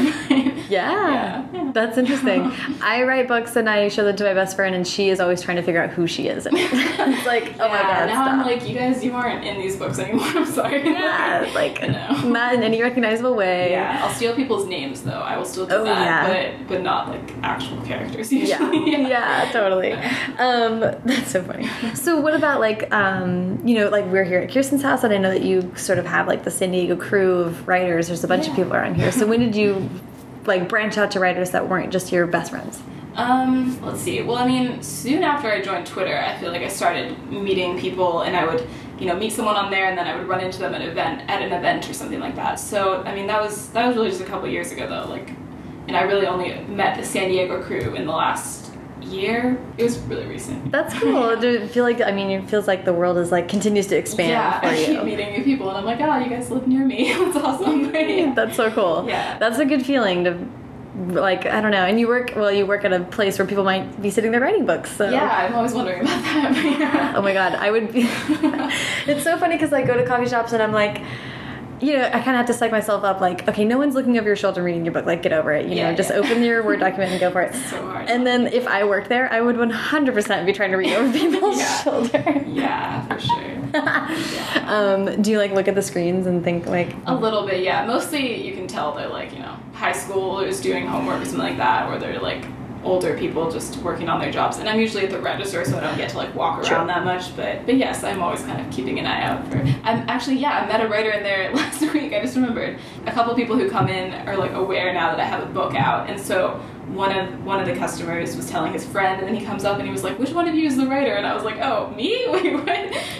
[0.71, 1.47] yeah.
[1.53, 1.58] Yeah.
[1.72, 2.52] That's interesting.
[2.83, 5.42] I write books and I show them to my best friend, and she is always
[5.42, 6.46] trying to figure out who she is.
[6.50, 8.28] it's like, oh my god, now stop.
[8.33, 10.26] I'm like, you guys, you aren't in these books anymore.
[10.35, 10.83] I'm sorry.
[10.85, 12.28] yeah, like know.
[12.28, 13.70] not in any recognizable way.
[13.72, 15.20] Yeah, I'll steal people's names though.
[15.20, 16.57] I will still do Oh, that, yeah.
[16.59, 19.09] but but not like actual characters Yeah, usually.
[19.09, 19.92] yeah, totally.
[20.38, 21.68] Um, that's so funny.
[21.94, 25.18] So, what about like, um, you know, like we're here at Kirsten's house, and I
[25.18, 28.07] know that you sort of have like the San Diego crew of writers.
[28.09, 29.12] There's a bunch of people around here.
[29.12, 29.88] So, when did you
[30.48, 32.82] like branch out to writers that weren't just your best friends?
[33.14, 34.22] Um, let's see.
[34.22, 38.22] Well, I mean, soon after I joined Twitter, I feel like I started meeting people,
[38.22, 38.64] and I would,
[39.00, 40.88] you know, meet someone on there, and then I would run into them at an
[40.88, 42.61] event, at an event or something like that.
[42.61, 45.11] So, I mean, that was that was really just a couple years ago, though.
[45.11, 45.30] Like,
[45.88, 48.67] and I really only met the San Diego crew in the last
[49.09, 49.59] year.
[49.77, 50.71] It was really recent.
[50.71, 51.37] That's cool.
[51.40, 53.97] Do you feel like I mean, it feels like the world is like continues to
[53.97, 56.66] expand yeah, for I keep meeting new people, and I'm like, oh, you guys live
[56.66, 57.12] near me.
[57.18, 57.88] That's awesome.
[57.90, 58.35] Great.
[58.35, 59.05] That's so cool.
[59.09, 59.38] Yeah.
[59.38, 60.49] That's a good feeling to
[61.12, 61.85] like I don't know.
[61.85, 62.53] And you work well.
[62.53, 64.90] You work at a place where people might be sitting there writing books.
[64.97, 67.14] So Yeah, I'm always wondering about that.
[67.16, 68.09] Oh my god, I would be.
[69.07, 71.03] it's so funny because I go to coffee shops and I'm like,
[71.81, 73.21] you know, I kind of have to psych myself up.
[73.21, 75.07] Like, okay, no one's looking over your shoulder reading your book.
[75.07, 75.67] Like, get over it.
[75.67, 76.17] You Yeah, know, just yeah.
[76.17, 77.55] open your word document and go for it.
[77.71, 78.09] so hard.
[78.09, 81.59] And then if I worked there, I would 100% be trying to read over people's
[81.59, 81.83] Yeah.
[81.83, 82.43] shoulder.
[82.47, 83.45] Yeah, for sure.
[84.69, 87.87] Um, do you like look at the screens and think like, A little bit, yeah.
[87.87, 91.57] Mostly you can tell they're like, you know, high schoolers doing homework or something like
[91.59, 92.45] that, or they're like
[92.88, 94.59] older people just working on their jobs.
[94.59, 96.77] And I'm usually at the register, so I don't get to like walk Sure.
[96.77, 97.37] around that much.
[97.37, 99.59] But but yes, I'm always kind of keeping an eye out for.
[99.59, 102.12] I'm actually yeah, I met a writer in there last week.
[102.12, 105.24] I just remembered a couple people who come in are like aware now that I
[105.24, 106.61] have a book out, and so
[106.94, 109.79] one of one of the customers was telling his friend, and then he comes up
[109.79, 111.59] and he was like, "Which one of you is the writer?" And I was like,
[111.61, 112.27] "Oh, me?
[112.31, 112.68] Wait, what?"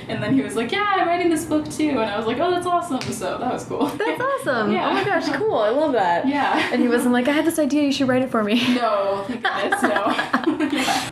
[0.09, 2.38] And then he was like, "Yeah, I'm writing this book too." And I was like,
[2.38, 3.87] "Oh, that's awesome!" So that was cool.
[3.87, 4.72] That's awesome.
[4.72, 4.88] Yeah.
[4.88, 5.59] Oh my gosh, cool.
[5.59, 6.26] I love that.
[6.26, 6.70] Yeah.
[6.72, 8.54] And he wasn't like, I had this idea, you should write it for me.
[8.74, 10.68] No, thank goodness, no.
[10.78, 11.11] yeah.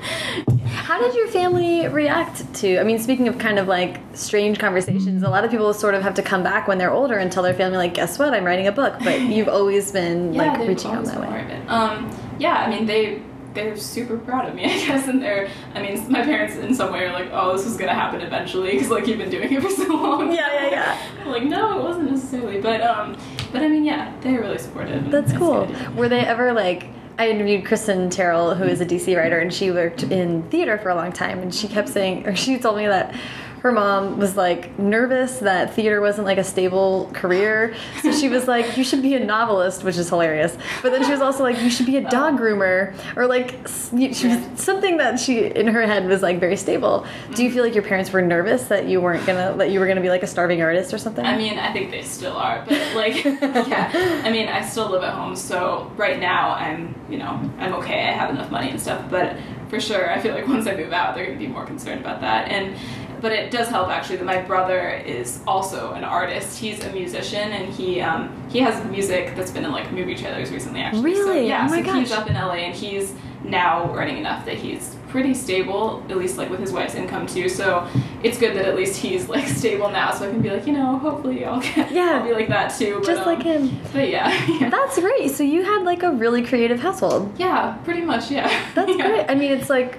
[0.69, 2.79] How did your family react to?
[2.79, 6.03] I mean, speaking of kind of like strange conversations, a lot of people sort of
[6.03, 8.33] have to come back when they're older and tell their family, like, guess what?
[8.33, 8.95] I'm writing a book.
[9.03, 11.27] But you've always been yeah, like reaching out that way.
[11.27, 11.69] aware of it.
[11.69, 13.23] Um, yeah, I mean they
[13.55, 16.93] they're super proud of me, I guess, and they're I mean my parents in some
[16.93, 19.63] way are like, oh, this is gonna happen eventually because like you've been doing it
[19.63, 20.33] for so long.
[20.33, 21.03] Yeah, yeah, yeah.
[21.27, 23.17] Like no, it wasn't necessarily, but um,
[23.53, 25.11] but I mean yeah, they're really supportive.
[25.11, 25.69] That's cool.
[25.97, 26.89] Were they ever like?
[27.19, 30.91] I interviewed Cristin Terrill, who is a DC writer, and she worked in theater for
[30.91, 31.39] a long time.
[31.39, 33.15] And she kept saying, or she told me that
[33.61, 37.75] her mom was like nervous that theater wasn't like a stable career.
[38.03, 40.57] So she was like, "You should be a novelist," which is hilarious.
[40.83, 44.29] But then she was also like, "You should be a dog groomer," or like she
[44.29, 47.07] was, something that she in her head was like very stable.
[47.35, 49.87] Do you feel like your parents were nervous that you weren't gonna that you were
[49.87, 51.25] gonna be like a starving artist or something?
[51.25, 54.23] I mean, I think they still are, but like, yeah.
[54.25, 58.09] I mean, I still live at home, so right now I'm, you know, I'm okay.
[58.09, 59.37] I have enough money and stuff, but
[59.69, 62.21] for sure, I feel like once I move out, they're gonna be more concerned about
[62.21, 62.49] that.
[62.51, 62.77] And
[63.21, 66.59] but it does help actually that my brother is also an artist.
[66.59, 70.51] He's a musician, and he um, he has music that's been in like movie trailers
[70.51, 70.81] recently.
[70.81, 71.49] Actually, So, Really?
[71.49, 71.67] yeah.
[71.69, 75.33] Oh my so he's up in LA, and he's now earning enough that he's pretty
[75.33, 77.49] stable, at least like with his wife's income too.
[77.49, 77.87] So
[78.23, 80.73] it's good that at least he's like stable now, so I can be like, you
[80.73, 82.19] know, hopefully I'll get, Yeah.
[82.21, 82.97] I'll be like that too.
[82.99, 83.79] But, Just um, like him.
[83.93, 84.29] But yeah,
[84.61, 85.31] yeah, That's great.
[85.31, 87.33] So you had like a really creative household.
[87.39, 88.51] yeah, pretty much, yeah.
[88.75, 89.07] That's yeah.
[89.09, 89.27] great.
[89.31, 89.99] I mean, it's like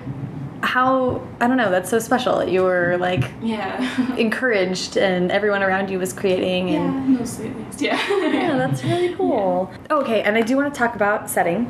[0.64, 1.70] how I don't know.
[1.72, 2.44] That's so special.
[2.48, 4.16] You were like Yeah.
[4.18, 6.70] encouraged, and everyone around you was creating.
[6.70, 7.82] yeah, And mostly at least.
[7.82, 8.00] Yeah.
[8.10, 9.72] yeah, that's really cool.
[9.92, 11.70] Okay, and I do want to talk about setting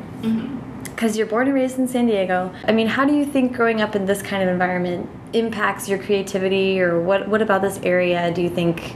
[0.84, 2.52] because you're born and raised in San Diego.
[2.66, 5.98] I mean, how do you think growing up in this kind of environment impacts your
[5.98, 7.28] creativity, or what?
[7.28, 8.94] What about this area do you think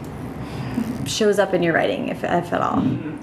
[1.07, 2.77] shows up in your writing, if, if at all?
[2.79, 3.19] Mm-hmm.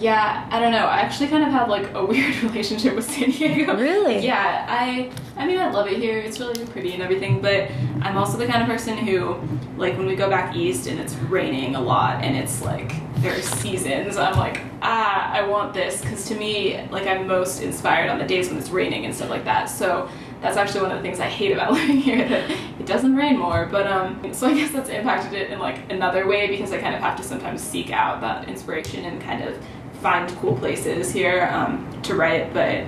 [0.00, 0.86] Yeah, I don't know.
[0.86, 3.76] I actually kind of have like a weird relationship with San Diego.
[3.76, 4.20] Really?
[4.20, 6.18] Yeah, I I mean I love it here.
[6.18, 9.36] It's really pretty and everything, but I'm also the kind of person who
[9.76, 13.44] like when we go back east and it's raining a lot and it's like there's
[13.44, 18.18] seasons, I'm like, ah, I want this cuz to me like I'm most inspired on
[18.18, 19.66] the days when it's raining and stuff like that.
[19.66, 20.08] So
[20.40, 23.36] that's actually one of the things I hate about living here that it doesn't rain
[23.38, 23.68] more.
[23.70, 26.94] But um, so I guess that's impacted it in like another way because I kind
[26.94, 29.58] of have to sometimes seek out that inspiration and kind of
[30.00, 32.52] find cool places here um, to write.
[32.54, 32.84] But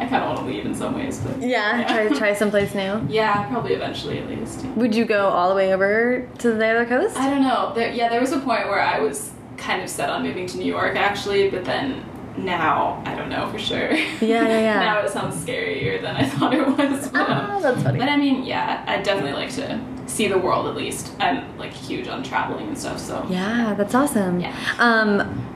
[0.00, 1.18] I kind of want to leave in some ways.
[1.20, 3.06] But Yeah, try try someplace new.
[3.08, 4.64] yeah, probably eventually at least.
[4.76, 7.16] Would you go all the way over to the other coast?
[7.16, 7.72] I don't know.
[7.74, 10.58] There, yeah, there was a point where I was kind of set on moving to
[10.58, 12.04] New York actually, but then
[12.36, 13.90] now I don't know for sure.
[13.94, 14.80] Yeah, yeah, yeah.
[14.88, 17.08] now it sounds scarier than I thought it was.
[17.08, 17.98] But, Ah, that's funny.
[17.98, 21.12] But I mean, yeah, I definitely like to see the world at least.
[21.18, 24.40] I'm like huge on traveling and stuff, so Yeah, that's awesome.
[24.40, 24.54] Yeah.
[24.78, 25.46] Um,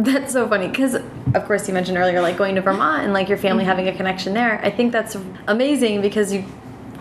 [0.00, 3.28] that's so funny because, of course, you mentioned earlier like going to Vermont and like
[3.28, 3.68] your family Mm-hmm.
[3.70, 4.60] having a connection there.
[4.64, 6.44] I think that's amazing because you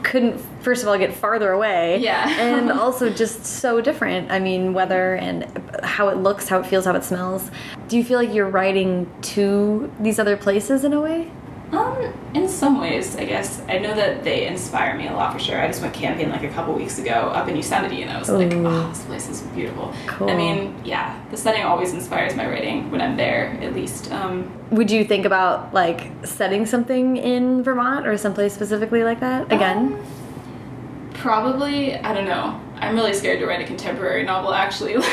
[0.04, 1.98] couldn't, first of all, get farther away.
[2.00, 2.30] Yeah.
[2.40, 4.32] and also just so different.
[4.32, 5.46] I mean, weather and
[5.84, 7.52] how it looks, how it feels, how it smells.
[7.88, 11.32] Do you feel like you're writing to these other places in a way?
[11.72, 13.62] Um, in some ways, I guess.
[13.68, 15.60] I know that they inspire me a lot for sure.
[15.60, 18.30] I just went camping like a couple weeks ago up in Yosemite and I was
[18.30, 19.94] like, oh, this place is beautiful.
[20.06, 20.30] Cool.
[20.30, 24.12] I mean, yeah, the setting always inspires my writing when I'm there, at least.
[24.12, 29.52] Um, Would you think about like setting something in Vermont or someplace specifically like that
[29.52, 29.94] again?
[29.94, 30.06] Um,
[31.16, 32.62] probably, I don't know.
[32.80, 34.98] I'm really scared to write a contemporary novel, actually.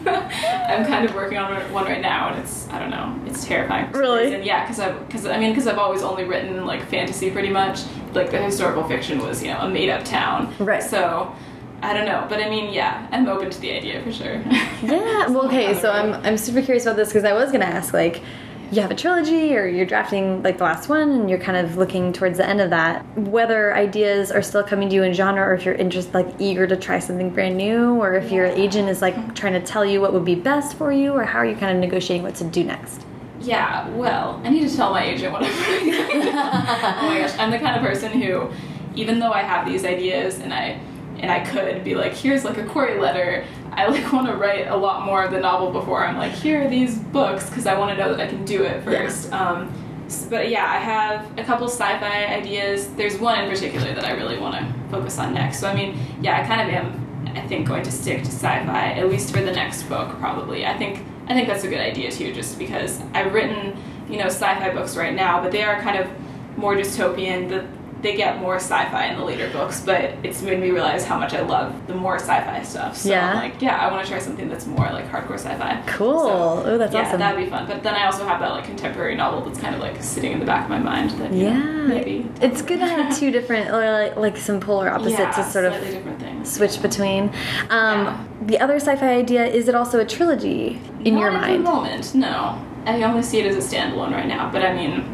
[0.00, 3.44] Like, I'm kind of working on one right now, and it's, I don't know, it's
[3.44, 3.92] terrifying.
[3.92, 4.24] Really?
[4.24, 4.42] reason.
[4.44, 7.80] Yeah, because I've, cause, I mean, because I've always only written, like, fantasy pretty much.
[8.14, 10.54] Like, the historical fiction was, you know, a made-up town.
[10.58, 10.82] Right.
[10.82, 11.34] So,
[11.82, 12.24] I don't know.
[12.30, 14.42] But, I mean, yeah, I'm open to the idea, for sure.
[14.82, 15.28] Yeah.
[15.28, 15.78] Well, okay.
[15.78, 18.22] So I'm I'm super curious about this because I was gonna ask like,
[18.72, 21.76] you have a trilogy or you're drafting like the last one and you're kind of
[21.76, 23.04] looking towards the end of that.
[23.18, 26.66] Whether ideas are still coming to you in genre or if you're interested like eager
[26.66, 30.00] to try something brand new or if your agent is like trying to tell you
[30.00, 32.44] what would be best for you or how are you kind of negotiating what to
[32.44, 33.04] do next?
[33.40, 37.50] Yeah, well, I need to tell my agent what I'm doing oh my gosh, I'm
[37.50, 38.50] the kind of person who,
[38.94, 40.80] even though I have these ideas and I
[41.20, 44.68] and I could be like, here's like a query letter, I like want to write
[44.68, 47.78] a lot more of the novel before I'm like, here are these books because I
[47.78, 49.32] want to know that I can do it first.
[49.32, 49.72] Um,
[50.06, 52.88] s- but yeah, I have a couple sci-fi ideas.
[52.94, 55.60] There's one in particular that I really want to focus on next.
[55.60, 57.00] So I mean, yeah, I kind of am.
[57.36, 60.66] I think going to stick to sci-fi at least for the next book, probably.
[60.66, 63.76] I think I think that's a good idea too, just because I've written
[64.08, 66.08] you know, sci-fi books right now, but they are kind of
[66.56, 67.48] more dystopian.
[67.48, 67.64] The
[68.02, 71.34] they get more sci-fi in the later books, but it's made me realize how much
[71.34, 72.96] I love the more sci-fi stuff.
[72.96, 73.30] So Yeah.
[73.30, 75.82] I'm like, yeah, I want to try something that's more like hardcore sci-fi.
[75.86, 76.20] Cool.
[76.20, 77.18] So, Oh, that's yeah, awesome.
[77.20, 77.66] that'd be fun.
[77.66, 80.40] But then I also have that like contemporary novel that's kind of like sitting in
[80.40, 81.10] the back of my mind.
[81.10, 81.86] That you know, Yeah.
[81.88, 85.44] maybe It's good to have two different, or like, like some polar opposites yeah, to
[85.44, 86.50] sort of different things.
[86.50, 87.24] switch between.
[87.70, 88.16] Um, Yeah.
[88.46, 91.66] The other sci-fi idea is it also a trilogy in Not your at mind?
[91.66, 92.58] the moment, no.
[92.86, 95.04] I only see it as a standalone right now, but I mean,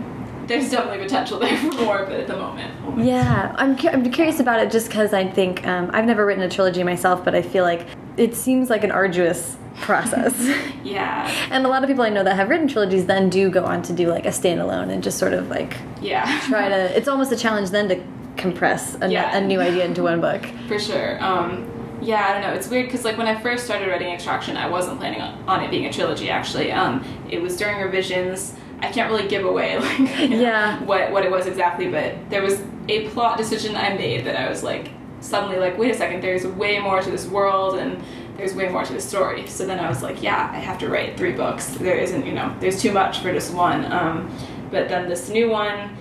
[0.47, 2.05] there's definitely potential there for more.
[2.05, 5.29] But at the moment, only Yeah, I'm, cu I'm curious about it just because I
[5.29, 8.85] think um, I've never written a trilogy myself, but I feel like it seems like
[8.85, 10.35] an arduous process.
[10.85, 13.65] yeah, and a lot of people I know that have written trilogies then do go
[13.65, 16.41] on to do like a standalone and just sort of like yeah.
[16.49, 16.97] try to.
[16.97, 18.03] It's almost a challenge then to
[18.37, 19.37] compress a, Yeah.
[19.37, 20.45] a new idea into one book.
[20.69, 21.23] For sure.
[21.23, 21.71] Um,
[22.03, 22.53] yeah, I don't know.
[22.53, 25.65] It's weird because like when I first started writing Extraction, I wasn't planning on, on
[25.65, 26.29] it being a trilogy.
[26.31, 28.55] Actually, um, it was during revisions.
[28.81, 30.83] I can't really give away like Yeah.
[30.85, 34.49] what what it was exactly, but there was a plot decision I made that I
[34.49, 38.03] was like suddenly like, wait a second, there's way more to this world and
[38.37, 39.47] there's way more to the story.
[39.47, 41.69] So then I was like, yeah, I have to write three books.
[41.69, 43.91] There isn't, you know, there's too much for just one.
[43.91, 44.31] Um,
[44.71, 45.97] but then this new one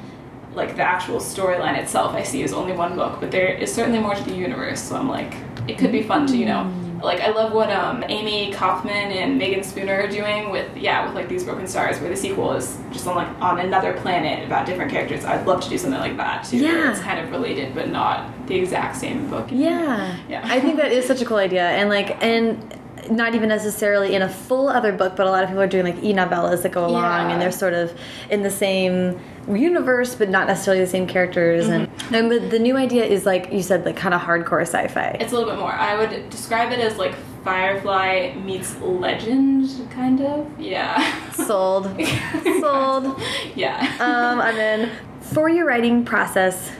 [0.54, 4.00] like the actual storyline itself I see is only one book, but there is certainly
[4.00, 4.82] more to the universe.
[4.82, 5.34] So I'm like,
[5.68, 6.72] it could be fun to you know,
[7.06, 11.16] like I love what um, Amie Kaufman and Meagan Spooner are doing with yeah with
[11.16, 14.66] like these Broken Stars, where the sequel is just on like on another planet about
[14.66, 15.24] different characters.
[15.24, 16.58] I'd love to do something like that too.
[16.58, 16.92] Yeah.
[16.92, 19.48] it's kind of related but not the exact same book.
[19.52, 20.18] Yeah.
[20.28, 20.42] Yeah.
[20.44, 21.64] I think that is such a cool idea.
[21.64, 22.80] And like, and
[23.12, 25.86] not even necessarily in a full other book, but a lot of people are doing
[25.86, 27.32] like e-novellas that go along Yeah.
[27.34, 27.98] and they're sort of
[28.30, 31.68] in the same universe, but not necessarily the same characters.
[31.68, 35.18] And, and the, the new idea is like, you said, like kind of hardcore sci-fi.
[35.20, 35.72] It's a little bit more.
[35.72, 37.14] I would describe it as like
[37.44, 40.60] Firefly meets Legend, kind of.
[40.60, 41.32] Yeah.
[41.32, 41.86] Sold.
[42.60, 43.22] Sold.
[43.56, 43.80] yeah.
[44.00, 44.92] Um, and then
[45.22, 46.72] for your writing process,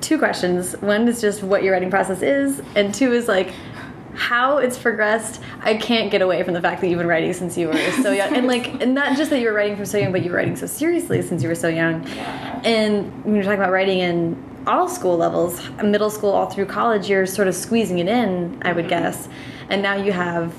[0.00, 0.74] two questions.
[0.80, 3.52] One is just what your writing process is, and two is like
[4.14, 5.40] how it's progressed.
[5.60, 8.12] I can't get away from the fact that you've been writing since you were so
[8.12, 10.30] young, and like, and not just that you were writing from so young, but you
[10.30, 12.06] were writing so seriously since you were so young.
[12.64, 17.08] And when you're talking about writing in all school levels, middle school all through college,
[17.08, 18.90] you're sort of squeezing it in, I would mm-hmm.
[18.90, 19.28] guess.
[19.68, 20.54] And now you have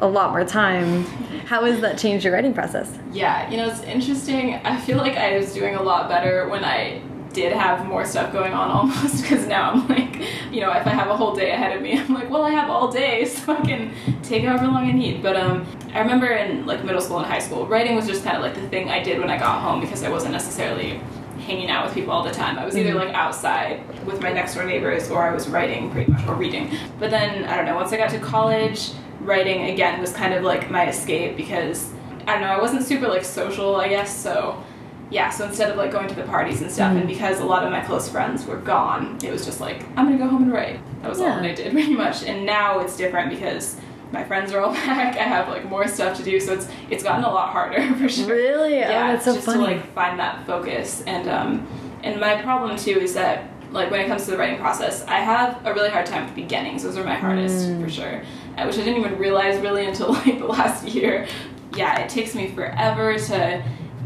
[0.00, 1.04] a lot more time.
[1.46, 2.96] How has that changed your writing process?
[3.12, 4.54] Yeah, you know, it's interesting.
[4.54, 8.32] I feel like I was doing a lot better when I did have more stuff
[8.32, 11.50] going on almost because now I'm like, you know, if I have a whole day
[11.50, 14.66] ahead of me, I'm like, well, I have all day so I can take however
[14.66, 15.22] long I need.
[15.22, 18.36] But um, I remember in like middle school and high school, writing was just kind
[18.36, 21.00] of like the thing I did when I got home because I wasn't necessarily
[21.40, 22.58] hanging out with people all the time.
[22.58, 26.12] I was either like outside with my next door neighbors or I was writing pretty
[26.12, 26.70] much or reading.
[26.98, 28.90] But then I don't know, once I got to college,
[29.20, 31.90] writing again was kind of like my escape because
[32.26, 34.62] I don't know, I wasn't super like social, I guess, so
[35.10, 37.64] yeah, so instead of like going to the parties and stuff, and because a lot
[37.64, 40.52] of my close friends were gone, it was just like, I'm gonna go home and
[40.52, 40.78] write.
[41.02, 42.22] That was all that I did pretty much.
[42.24, 43.76] And now it's different because
[44.12, 47.02] my friends are all back, I have like more stuff to do, so it's it's
[47.02, 48.26] gotten a lot harder for sure.
[48.28, 48.76] Really?
[48.84, 49.58] Oh, Yeah, that's so just funny.
[49.58, 51.02] to like find that focus.
[51.06, 51.66] And um
[52.02, 55.18] and my problem too is that like when it comes to the writing process, I
[55.20, 56.82] have a really hard time with beginnings.
[56.82, 57.82] Those are my hardest Mm.
[57.84, 58.22] for sure.
[58.66, 61.26] Which I didn't even realize really until like the last year.
[61.76, 63.62] Yeah, it takes me forever to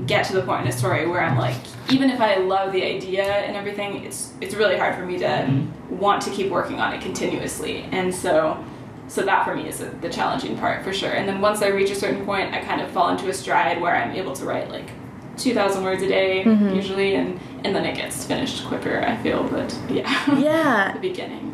[0.06, 1.56] get to the point in a story where I'm like,
[1.90, 5.66] even if I love the idea and everything, it's it's really hard for me to
[5.90, 7.82] want to keep working on it continuously.
[7.92, 8.62] And so
[9.06, 11.10] so that for me is the, the challenging part for sure.
[11.10, 13.80] And then once I reach a certain point, I kind of fall into a stride
[13.80, 14.88] where I'm able to write like
[15.36, 16.74] 2,000 words a day Mm-hmm.
[16.74, 19.00] usually, and and then it gets finished quicker.
[19.02, 20.92] I feel, but yeah, Yeah.
[20.94, 21.50] the beginning.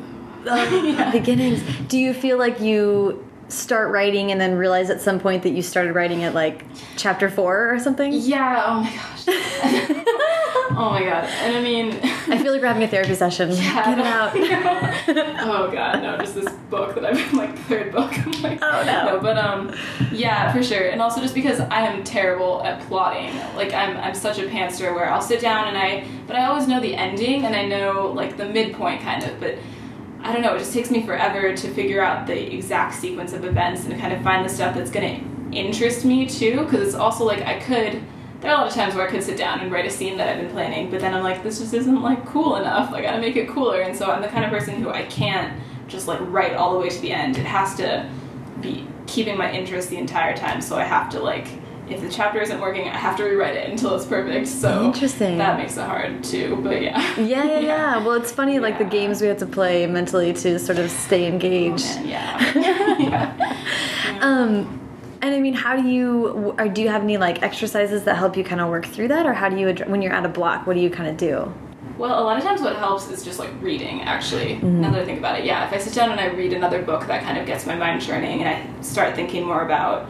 [0.49, 1.63] Um, beginnings.
[1.89, 5.63] Do you feel like you start writing and then realize at some point that you
[5.63, 6.65] started writing at like
[6.97, 8.13] chapter four or something?
[8.13, 8.65] Yeah.
[8.67, 9.25] Oh my gosh.
[10.73, 11.25] oh my god.
[11.25, 11.93] And I mean.
[12.29, 13.51] I feel like we're having a therapy session.
[13.55, 14.33] Get it out.
[15.41, 18.13] oh god, no, just this book that I've been like the third book.
[18.19, 19.19] I'm like, Oh, no.
[19.21, 19.75] but um,
[20.13, 20.89] yeah, for sure.
[20.89, 23.35] And also just because I am terrible at plotting.
[23.57, 26.69] Like I'm, I'm such a pantser where I'll sit down and I, but I always
[26.69, 29.57] know the ending and I know like the midpoint kind of, but.
[30.23, 33.45] I don't know, it just takes me forever to figure out the exact sequence of
[33.45, 36.61] events and kind of find the stuff that's going to interest me too.
[36.65, 38.03] Because it's also like I could,
[38.41, 40.19] there are a lot of times where I could sit down and write a scene
[40.19, 42.93] that I've been planning, but then I'm like, this just isn't like cool enough.
[42.93, 43.81] I gotta make it cooler.
[43.81, 46.79] And so I'm the kind of person who I can't just like write all the
[46.79, 47.37] way to the end.
[47.37, 48.09] It has to
[48.61, 50.61] be keeping my interest the entire time.
[50.61, 51.49] So I have to like,
[51.91, 54.47] if the chapter isn't working, I have to rewrite it until it's perfect.
[54.47, 55.39] So Interesting.
[55.39, 56.57] that makes it hard too.
[56.63, 57.21] But yeah.
[57.21, 58.05] Yeah, yeah, yeah.
[58.05, 61.27] Well, it's funny, like the games we had to play mentally to sort of stay
[61.27, 62.01] engaged.
[62.05, 62.39] Yeah.
[62.99, 64.19] yeah.
[64.21, 64.81] Um,
[65.23, 68.37] And I mean, how do you, or do you have any like exercises that help
[68.39, 69.27] you kind of work through that?
[69.27, 71.53] Or how do you, when you're at a block, what do you kind of do?
[71.99, 74.55] Well, a lot of times what helps is just like reading, actually.
[74.55, 74.81] Mm -hmm.
[74.81, 75.67] Now that I think about it, yeah.
[75.67, 78.07] If I sit down and I read another book, that kind of gets my mind
[78.07, 80.07] churning and I start thinking more about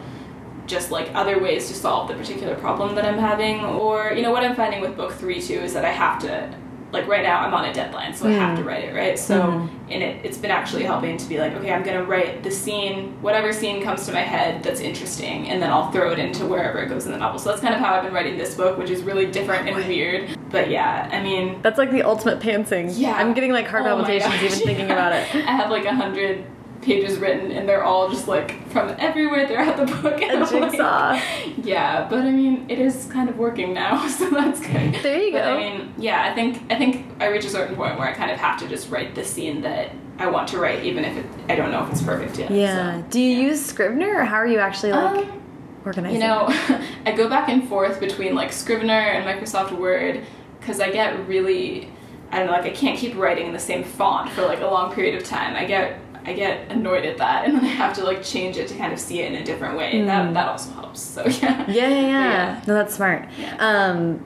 [0.70, 3.64] just like other ways to solve the particular problem that I'm having.
[3.64, 6.54] Or, you know, what I'm finding with book three too is that I have to
[6.92, 8.30] like right now I'm on a deadline, so mm.
[8.30, 8.66] I have to mm.
[8.66, 9.18] write it, right?
[9.18, 9.90] So mm-hmm.
[9.90, 13.20] in it, it's been actually helping to be like, okay, I'm gonna write the scene,
[13.22, 16.80] whatever scene comes to my head that's interesting, and then I'll throw it into wherever
[16.80, 17.38] it goes in the novel.
[17.38, 19.76] So that's kind of how I've been writing this book, which is really different and
[19.86, 20.36] weird.
[20.50, 22.92] But yeah, I mean, that's like the ultimate pantsing.
[22.96, 25.32] Yeah, I'm getting like heart oh palpitations even thinking about it.
[25.34, 26.44] I have like a hundred
[26.83, 30.20] pages written and they're all just like from everywhere throughout the book.
[30.31, 31.11] And a jigsaw.
[31.11, 31.22] Like,
[31.64, 34.95] yeah, but I mean, it is kind of working now, so that's good.
[35.03, 35.55] There you but, go.
[35.55, 38.31] I mean, yeah, I think I think I reach a certain point where I kind
[38.31, 41.26] of have to just write the scene that I want to write, even if it,
[41.49, 42.51] I don't know if it's perfect yet.
[42.51, 43.01] Yeah.
[43.01, 43.49] So, Do you yeah.
[43.49, 45.26] use Scrivener, or how are you actually like?
[45.26, 45.43] Um,
[45.85, 46.20] organizing?
[46.20, 46.47] You know,
[47.07, 50.24] I go back and forth between like Scrivener and Microsoft Word
[50.61, 51.91] because I get really,
[52.31, 54.66] I don't know, like I can't keep writing in the same font for like a
[54.66, 55.57] long period of time.
[55.57, 58.68] I get I get annoyed at that, and then I have to like change it
[58.68, 59.92] to kind of see it in a different way.
[59.94, 60.06] Mm.
[60.06, 61.00] That that also helps.
[61.00, 61.70] So yeah.
[61.70, 62.06] Yeah, yeah, yeah.
[62.08, 62.62] yeah.
[62.66, 63.28] No, that's smart.
[63.38, 63.56] Yeah.
[63.58, 64.24] Um,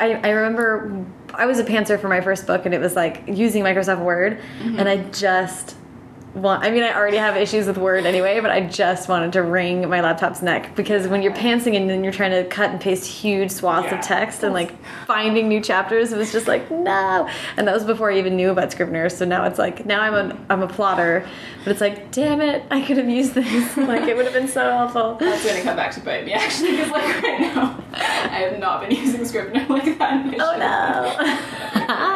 [0.00, 3.22] I I remember I was a pantser for my first book, and it was like
[3.26, 4.78] using Microsoft Word, mm -hmm.
[4.78, 5.76] and I just
[6.34, 9.42] want, I mean, I already have issues with Word anyway, but I just wanted to
[9.42, 12.80] wring my laptop's neck because when you're pantsing and then you're trying to cut and
[12.80, 13.98] paste huge swaths yeah.
[13.98, 14.72] of text and like
[15.06, 17.28] finding new chapters, it was just like, no.
[17.56, 19.08] And that was before I even knew about Scrivener.
[19.08, 21.26] So now it's like, now I'm a, I'm a plotter,
[21.64, 23.76] but it's like, damn it, I could have used this.
[23.76, 25.16] like, it would have been so helpful.
[25.20, 28.58] That's going to come back to bite me actually, because like right now, I have
[28.58, 30.34] not been using Scrivener like that.
[30.38, 31.52] Oh no.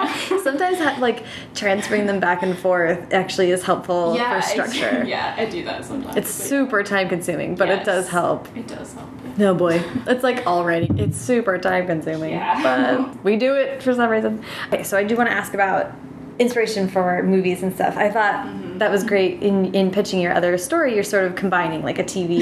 [0.47, 1.24] Sometimes like
[1.57, 5.03] transferring them back and forth actually is helpful yeah, for structure.
[5.07, 6.14] yeah, I do that sometimes.
[6.14, 8.47] It's super time consuming, but yes, it does help.
[8.57, 9.09] It does help.
[9.36, 12.62] No boy, it's like already it's super time consuming, yeah.
[12.62, 14.44] but we do it for some reason.
[14.68, 15.92] Okay, so I do want to ask about
[16.39, 17.97] inspiration for movies and stuff.
[17.97, 18.78] I thought mm -hmm.
[18.78, 20.93] that was great in in pitching your other story.
[20.95, 22.39] You're sort of combining like a TV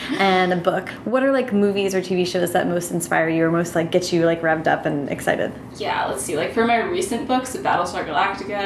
[0.18, 0.88] and a book.
[1.04, 4.12] What are like movies or TV shows that most inspire you or most like get
[4.12, 5.50] you like revved up and excited?
[5.78, 6.36] Yeah, let's see.
[6.36, 8.62] Like for my recent books, Battlestar Galactica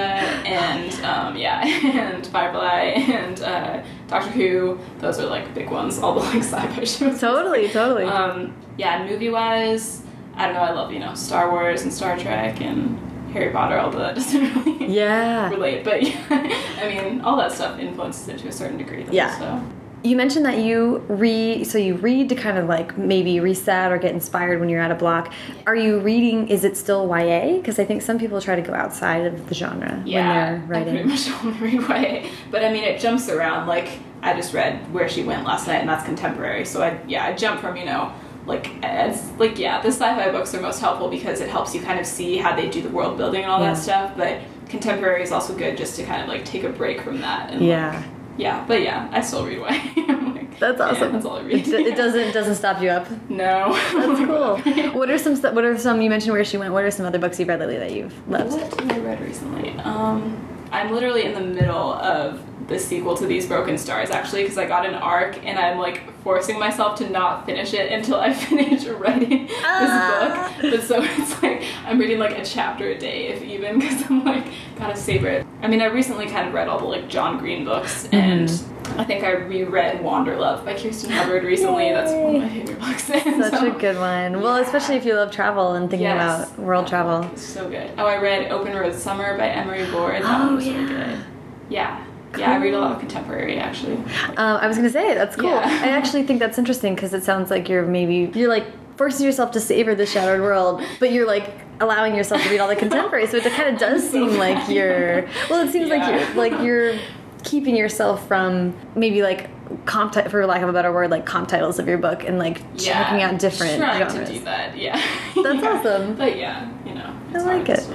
[0.62, 1.58] and um, yeah,
[2.02, 2.82] and Firefly
[3.20, 3.74] and uh,
[4.08, 4.78] Doctor Who.
[5.00, 5.98] Those are like big ones.
[6.02, 7.20] All the like sci-fi shows.
[7.20, 8.04] Totally, totally.
[8.04, 10.02] Um, yeah, movie wise.
[10.38, 12.96] I don't know, I love, you know, Star Wars and Star Trek and
[13.32, 15.48] Harry Potter, although that doesn't really yeah.
[15.50, 15.84] relate.
[15.84, 16.24] But yeah,
[16.80, 19.04] I mean, all that stuff influences it to a certain degree.
[19.04, 19.38] Though, yeah.
[19.38, 19.62] So.
[20.04, 23.98] You mentioned that you read, so you read to kind of like maybe reset or
[23.98, 25.32] get inspired when you're at a block.
[25.66, 27.56] Are you reading, is it still YA?
[27.56, 30.68] Because I think some people try to go outside of the genre yeah, when they're
[30.68, 30.98] writing.
[30.98, 32.30] I pretty much only read YA.
[32.52, 33.66] But I mean, it jumps around.
[33.66, 33.88] Like,
[34.22, 36.64] I just read Where She Went last night, and that's contemporary.
[36.64, 38.12] So I, yeah, I jump from, you know,
[38.48, 42.00] like it's like yeah the sci-fi books are most helpful because it helps you kind
[42.00, 43.74] of see how they do the world building and all yeah.
[43.74, 47.00] that stuff but contemporary is also good just to kind of like take a break
[47.02, 48.04] from that and yeah like,
[48.38, 48.64] yeah.
[48.66, 51.02] but yeah i still read like, that's awesome.
[51.02, 51.68] yeah, that's all i read.
[51.68, 53.08] it, it doesn't doesn't stop you up?
[53.30, 53.72] No.
[53.74, 54.92] That's cool.
[54.98, 56.72] What are some what are some you mentioned where she went.
[56.72, 58.52] What are some other books you've read lately that you've loved?
[58.52, 59.70] What have i read recently?
[59.80, 64.58] Um i'm literally in the middle of the sequel to These Broken Stars actually because
[64.58, 68.32] I got an arc and I'm like forcing myself to not finish it until I
[68.34, 70.54] finish writing this ah.
[70.60, 70.70] book.
[70.72, 74.22] But so it's like I'm reading like a chapter a day if even because I'm
[74.22, 74.46] like
[74.76, 75.46] gotta savor it.
[75.62, 78.22] I mean I recently kind of read all the like John Green books mm -hmm.
[78.22, 78.50] and
[78.96, 81.86] I think I reread Wanderlove by Kirsten Hubbard recently.
[81.86, 81.94] Yay.
[81.94, 83.04] That's one of my favorite books.
[83.50, 84.40] Such so, a good one.
[84.42, 84.66] Well, yeah.
[84.66, 86.50] especially if you love travel and thinking yes.
[86.50, 87.30] about world travel.
[87.36, 87.90] So good.
[87.98, 90.22] Oh, I read Open Road Summer by Emery Lord.
[90.22, 90.74] That oh, one was yeah.
[90.74, 91.24] really good.
[91.68, 92.04] Yeah.
[92.32, 92.40] Cool.
[92.42, 93.96] Yeah, I read a lot of contemporary actually.
[94.36, 95.50] Um, I was gonna say that's cool.
[95.50, 95.82] Yeah.
[95.86, 99.52] I actually think that's interesting because it sounds like you're maybe you're like forcing yourself
[99.52, 101.46] to savor the shattered world, but you're like
[101.80, 103.26] allowing yourself to read all the contemporary.
[103.26, 105.28] so it kind of does seem like you're.
[105.48, 105.96] Well, it seems yeah.
[105.96, 106.98] like you're like you're
[107.44, 109.48] keeping yourself from maybe like
[109.86, 112.58] comp for lack of a better word like comp titles of your book and like
[112.74, 114.28] yeah, checking out different trying genres.
[114.28, 115.00] to do that yeah
[115.34, 115.70] that's yeah.
[115.70, 117.86] awesome but yeah you know I like it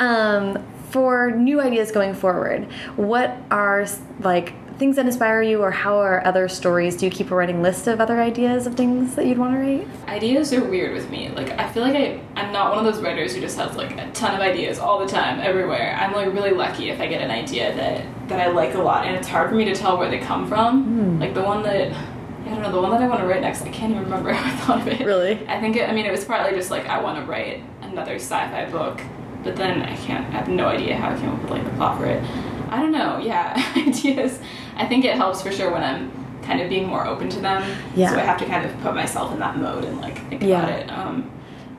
[0.00, 0.62] um
[0.92, 3.86] for new ideas going forward, what are
[4.20, 4.52] like
[4.82, 6.96] things that inspire you or how are other stories?
[6.96, 9.60] Do you keep a writing list of other ideas of things that you'd want to
[9.60, 9.86] write?
[10.08, 11.28] Ideas are weird with me.
[11.28, 13.96] Like I feel like I, I'm not one of those writers who just has like
[13.96, 15.96] a ton of ideas all the time, everywhere.
[16.00, 19.06] I'm like really lucky if I get an idea that, that I like a lot
[19.06, 20.84] and it's hard for me to tell where they come from.
[20.84, 21.20] Mm.
[21.20, 23.62] Like the one that I don't know, the one that I want to write next,
[23.62, 25.06] I can't even remember how I thought of it.
[25.06, 25.46] Really?
[25.46, 28.16] I think, it, I mean, it was partly just like I want to write another
[28.16, 29.00] sci-fi book
[29.44, 31.70] but then I can't, I have no idea how I came up with like the
[31.70, 32.22] plot for it.
[32.70, 34.40] I don't know, yeah, ideas.
[34.76, 36.10] I think it helps for sure when I'm
[36.42, 37.62] kind of being more open to them.
[37.94, 38.10] Yeah.
[38.10, 40.64] So I have to kind of put myself in that mode and like think Yeah.
[40.66, 40.90] about it.
[40.90, 41.30] Um,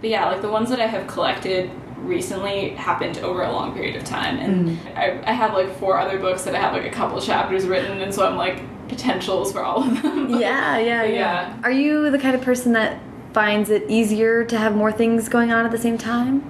[0.02, 3.96] but yeah, like the ones that I have collected recently happened over a long period
[3.96, 4.98] of time, and Mm.
[4.98, 8.02] I, I have like four other books that I have like a couple chapters written,
[8.02, 10.28] and so I'm like potentials for all of them.
[10.32, 11.58] But- Yeah, yeah, but yeah.
[11.64, 13.00] Are you the kind of person that
[13.34, 16.44] finds it easier to have more things going on at the same time?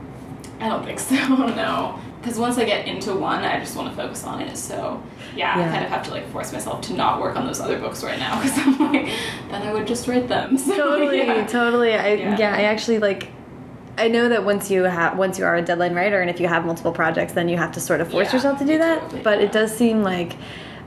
[0.59, 1.15] I don't think so.
[1.55, 4.55] No, because once I get into one, I just want to focus on it.
[4.55, 5.03] So
[5.36, 5.65] yeah, Yeah.
[5.65, 8.01] I kind of have to like force myself to not work on those other books
[8.01, 9.07] right now because I'm like,
[9.51, 10.57] then I would just write them.
[10.63, 11.45] So, totally yeah.
[11.45, 12.38] totally I, yeah.
[12.38, 12.55] Yeah.
[12.55, 13.28] i actually like
[13.97, 16.47] i know that once you have once you are a deadline writer and if you
[16.47, 19.21] have multiple projects then you have to sort of force yourself to do that totally,
[19.21, 20.34] but it does seem like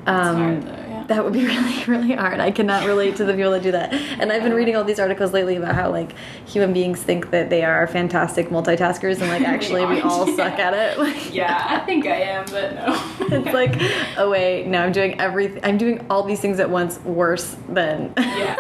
[0.07, 0.86] um hard though, yeah.
[1.09, 3.93] That would be really really hard i cannot relate to the people that do that
[3.93, 6.13] and i've been reading all these articles lately about how like
[6.47, 10.37] human beings think that they are fantastic multitaskers and like actually we, all yeah.
[10.37, 13.03] suck at it Like, Yeah, I think I am, but no.
[13.21, 13.77] it's like
[14.19, 18.13] oh wait no i'm doing everything i'm doing all these things at once worse than
[18.17, 18.57] Yeah.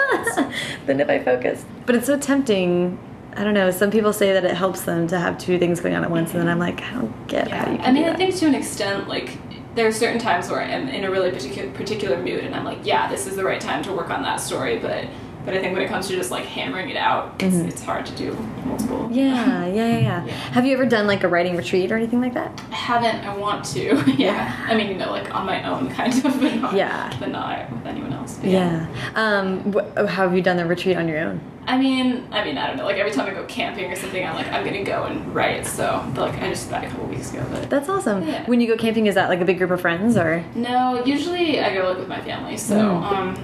[0.86, 1.64] than if i focus.
[1.86, 2.99] but it's so tempting
[3.36, 5.94] i don't know some people say that it helps them to have two things going
[5.94, 6.62] on at once and then mm-hmm.
[6.62, 8.55] i'm like i don't get how you Yeah, can I mean, I think to an
[8.55, 9.38] extent, like
[9.77, 12.85] there are certain times where I'm in a really particular particular mood, and I'm like,
[12.85, 14.79] yeah, this is the right time to work on that story.
[14.79, 15.07] But
[15.47, 18.05] but I think when it comes to just like hammering it out, it's, it's hard
[18.07, 18.32] to do
[18.66, 18.99] multiple.
[18.99, 19.14] Mm-hmm.
[19.14, 20.24] yeah, yeah, yeah, yeah.
[20.26, 20.32] Yeah.
[20.53, 22.61] Have you ever done like a writing retreat or anything like that?
[22.70, 23.24] I haven't.
[23.24, 23.94] I want to.
[24.07, 24.26] yeah.
[24.26, 24.66] Yeah.
[24.68, 27.16] I mean, you know, like on my own, kind of, but not, Yeah.
[27.20, 28.34] but not with anyone else.
[28.34, 28.86] But Yeah.
[29.14, 31.40] Um, wh how have you done the retreat on your own?
[31.68, 32.84] I mean, I mean, I don't know.
[32.84, 35.66] Like every time I go camping or something, I'm like, I'm gonna go and write.
[35.66, 37.70] So, but like, I just that a couple weeks ago, but.
[37.70, 38.26] That's awesome.
[38.26, 38.44] Yeah.
[38.47, 40.44] When you go camping, is that like a big group of friends or?
[40.55, 42.57] No, usually I go like with my family.
[42.57, 43.12] So, Mm.
[43.12, 43.36] um,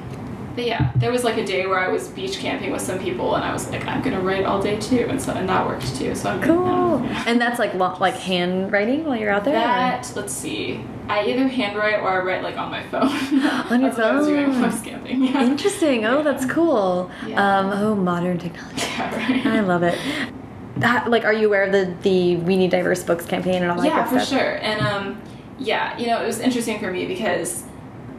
[0.55, 3.35] but yeah, there was like a day where I was beach camping with some people,
[3.37, 5.97] and I was like, I'm gonna write all day too, and so and that worked
[5.97, 6.15] too.
[6.15, 7.03] So I'm Cool.
[7.05, 7.25] yeah.
[7.27, 9.57] And that's like lo- like handwriting while you're out there.
[9.57, 13.03] or- That let's see, I either handwrite or I write like on my phone.
[13.71, 15.25] On your That's what I was doing when I was camping.
[15.25, 15.43] Yeah.
[15.45, 16.05] Interesting.
[16.05, 17.11] Oh, that's cool.
[17.27, 17.59] Yeah.
[17.59, 18.87] Um, oh, modern technology.
[18.99, 19.47] Right.
[19.47, 19.99] I love it.
[20.77, 23.77] That- like, are you aware of the the We Need Diverse Books campaign and all
[23.79, 24.39] that yeah, for stuff?
[24.41, 24.57] sure.
[24.57, 25.21] And um,
[25.59, 27.65] yeah, you know, it was interesting for me because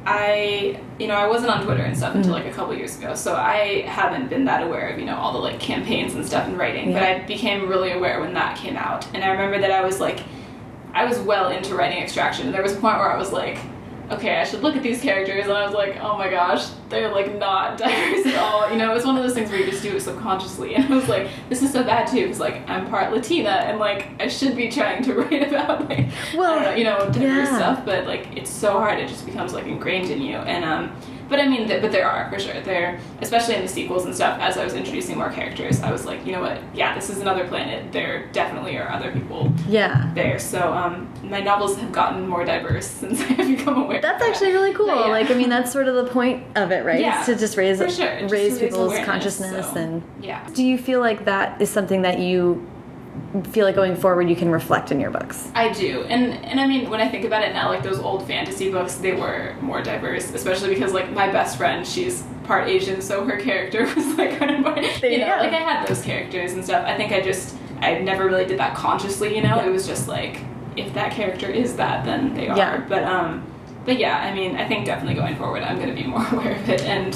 [0.05, 2.43] I, you know, I wasn't on Twitter and stuff until Mm-hmm.
[2.43, 5.31] like a couple years ago, so I haven't been that aware of you know all
[5.33, 6.91] the like campaigns and stuff and writing.
[6.93, 9.99] But I became really aware when that came out, and I remember that I was
[9.99, 10.19] like,
[10.93, 12.45] I was well into writing Extraction.
[12.47, 13.57] And there was a point where I was like.
[14.11, 17.11] Okay, I should look at these characters, and I was like, "Oh my gosh, they're
[17.11, 19.65] like not diverse at all." You know, it was one of those things where you
[19.65, 22.69] just do it subconsciously, and I was like, "This is so bad too," because like
[22.69, 26.75] I'm part Latina, and like I should be trying to write about like Well, know,
[26.75, 27.55] you know, diverse yeah.
[27.55, 28.99] stuff, but like it's so hard.
[28.99, 30.35] It just becomes like ingrained in you.
[30.37, 30.95] And um,
[31.33, 32.61] but I mean, th- but there are for sure.
[32.61, 34.39] There, especially in the sequels and stuff.
[34.39, 36.59] As I was introducing more characters, I was like, you know what?
[36.75, 37.91] Yeah, this is another planet.
[37.91, 40.11] There definitely are other people Yeah.
[40.13, 40.37] there.
[40.37, 43.99] So um, my novels have gotten more diverse since I have become aware.
[43.99, 44.29] That's of that.
[44.29, 44.85] actually really cool.
[44.85, 45.11] But yeah.
[45.11, 46.99] Like, I mean, that's sort of the point of it, right?
[46.99, 47.87] Yeah, Is to just raise sure.
[47.87, 50.03] Raise raise people's consciousness so, and.
[50.21, 50.47] yeah.
[50.53, 52.69] Do you feel like that is something that you
[53.51, 55.49] feel like going forward you can reflect in your books?
[55.55, 58.25] I do, and and I mean when I think about it now, like those old
[58.27, 63.01] fantasy books, they were more diverse, especially because like my best friend, she's part Asian,
[63.01, 65.41] so her character was like kind of more, There you you know, go.
[65.43, 66.85] like I had those characters and stuff.
[66.87, 69.55] I think I just I never really did that consciously, you know.
[69.57, 69.65] Yeah.
[69.67, 70.41] It was just like
[70.75, 72.57] if that character is that, then they are.
[72.57, 72.85] Yeah.
[72.87, 73.45] But um,
[73.85, 76.55] but yeah, I mean, I think definitely going forward, I'm going to be more aware
[76.55, 77.15] of it, and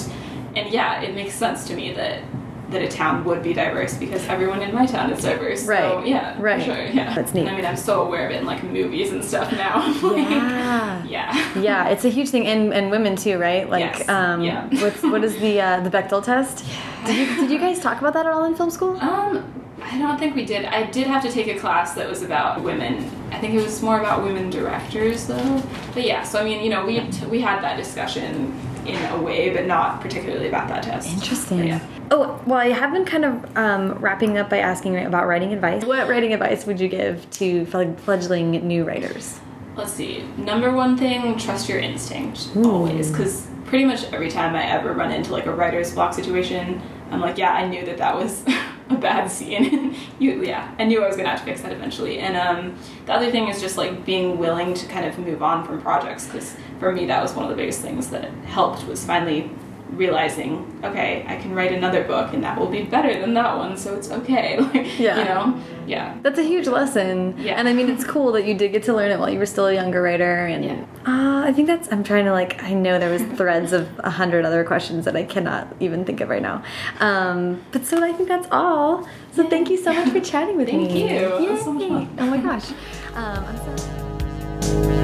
[0.56, 2.22] and yeah, it makes sense to me that.
[2.70, 5.62] That a town would be diverse because everyone in my town is diverse.
[5.64, 6.06] So, Right.
[6.06, 6.36] yeah.
[6.36, 6.62] for Right.
[6.62, 6.76] Sure.
[6.76, 7.14] Yeah.
[7.16, 7.48] That's neat.
[7.48, 9.80] I mean, I'm so aware of it in like movies and stuff now.
[10.04, 11.06] Like, Yeah.
[11.06, 11.60] yeah.
[11.60, 13.70] Yeah, it's a huge thing, and and women too, right?
[13.70, 14.68] Like, Yes, um, yeah.
[14.82, 16.66] what's what is the uh, the Bechdel test?
[17.06, 18.98] Did you did you guys talk about that at all in film school?
[19.00, 19.44] Um,
[19.82, 20.66] I don't think we did.
[20.66, 23.10] I did have to take a class that was about women.
[23.32, 25.64] I think it was more about women directors, though.
[25.94, 27.00] But yeah, so I mean, you know, we
[27.30, 28.52] we had that discussion
[28.88, 31.10] in a way, but not particularly about that test.
[31.10, 31.58] Interesting.
[31.58, 31.88] But yeah.
[32.10, 35.84] Oh, well, I have been kind of um, wrapping up by asking about writing advice.
[35.84, 39.40] What writing advice would you give to fledgling new writers?
[39.76, 40.24] Let's see.
[40.38, 42.72] Number one thing, trust your instinct Ooh.
[42.72, 46.82] always, because pretty much every time I ever run into like a writer's block situation,
[47.12, 48.44] I'm like, yeah, I knew that that was
[48.90, 49.96] a bad scene.
[50.20, 52.20] you, yeah, I knew I was gonna have to fix that eventually.
[52.20, 55.66] And um, the other thing is just like being willing to kind of move on
[55.66, 59.06] from projects, because for me that was one of the biggest things that helped was
[59.06, 59.52] finally
[59.92, 63.78] realizing, okay, I can write another book and that will be better than that one,
[63.78, 64.58] so it's okay.
[64.74, 65.18] Like, Yeah.
[65.20, 66.18] you know, yeah.
[66.22, 67.36] That's a huge lesson.
[67.38, 67.54] Yeah.
[67.56, 69.46] And I mean, it's cool that you did get to learn it while you were
[69.46, 70.46] still a younger writer.
[70.46, 70.86] And Yeah.
[71.08, 74.10] uh, I think that's, I'm trying to like, I know there was threads of a
[74.10, 76.64] hundred other questions that I cannot even think of right now.
[77.00, 79.08] Um, but so I think that's all.
[79.32, 81.02] So thank you so much for chatting with Thank me.
[81.04, 81.08] you.
[81.10, 81.72] It was so.
[81.72, 82.72] Oh my gosh.
[83.16, 84.97] Um,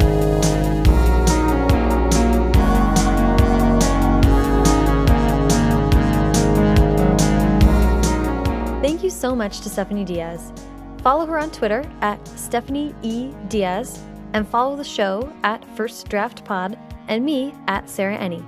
[9.04, 10.54] Thank you so much to Stephanie Diaz.
[11.02, 13.34] Follow her on Twitter at Stephanie E.
[13.50, 14.02] Diaz
[14.32, 16.80] and follow the show at First Draft Pod
[17.10, 18.42] and me at Sarah Enni.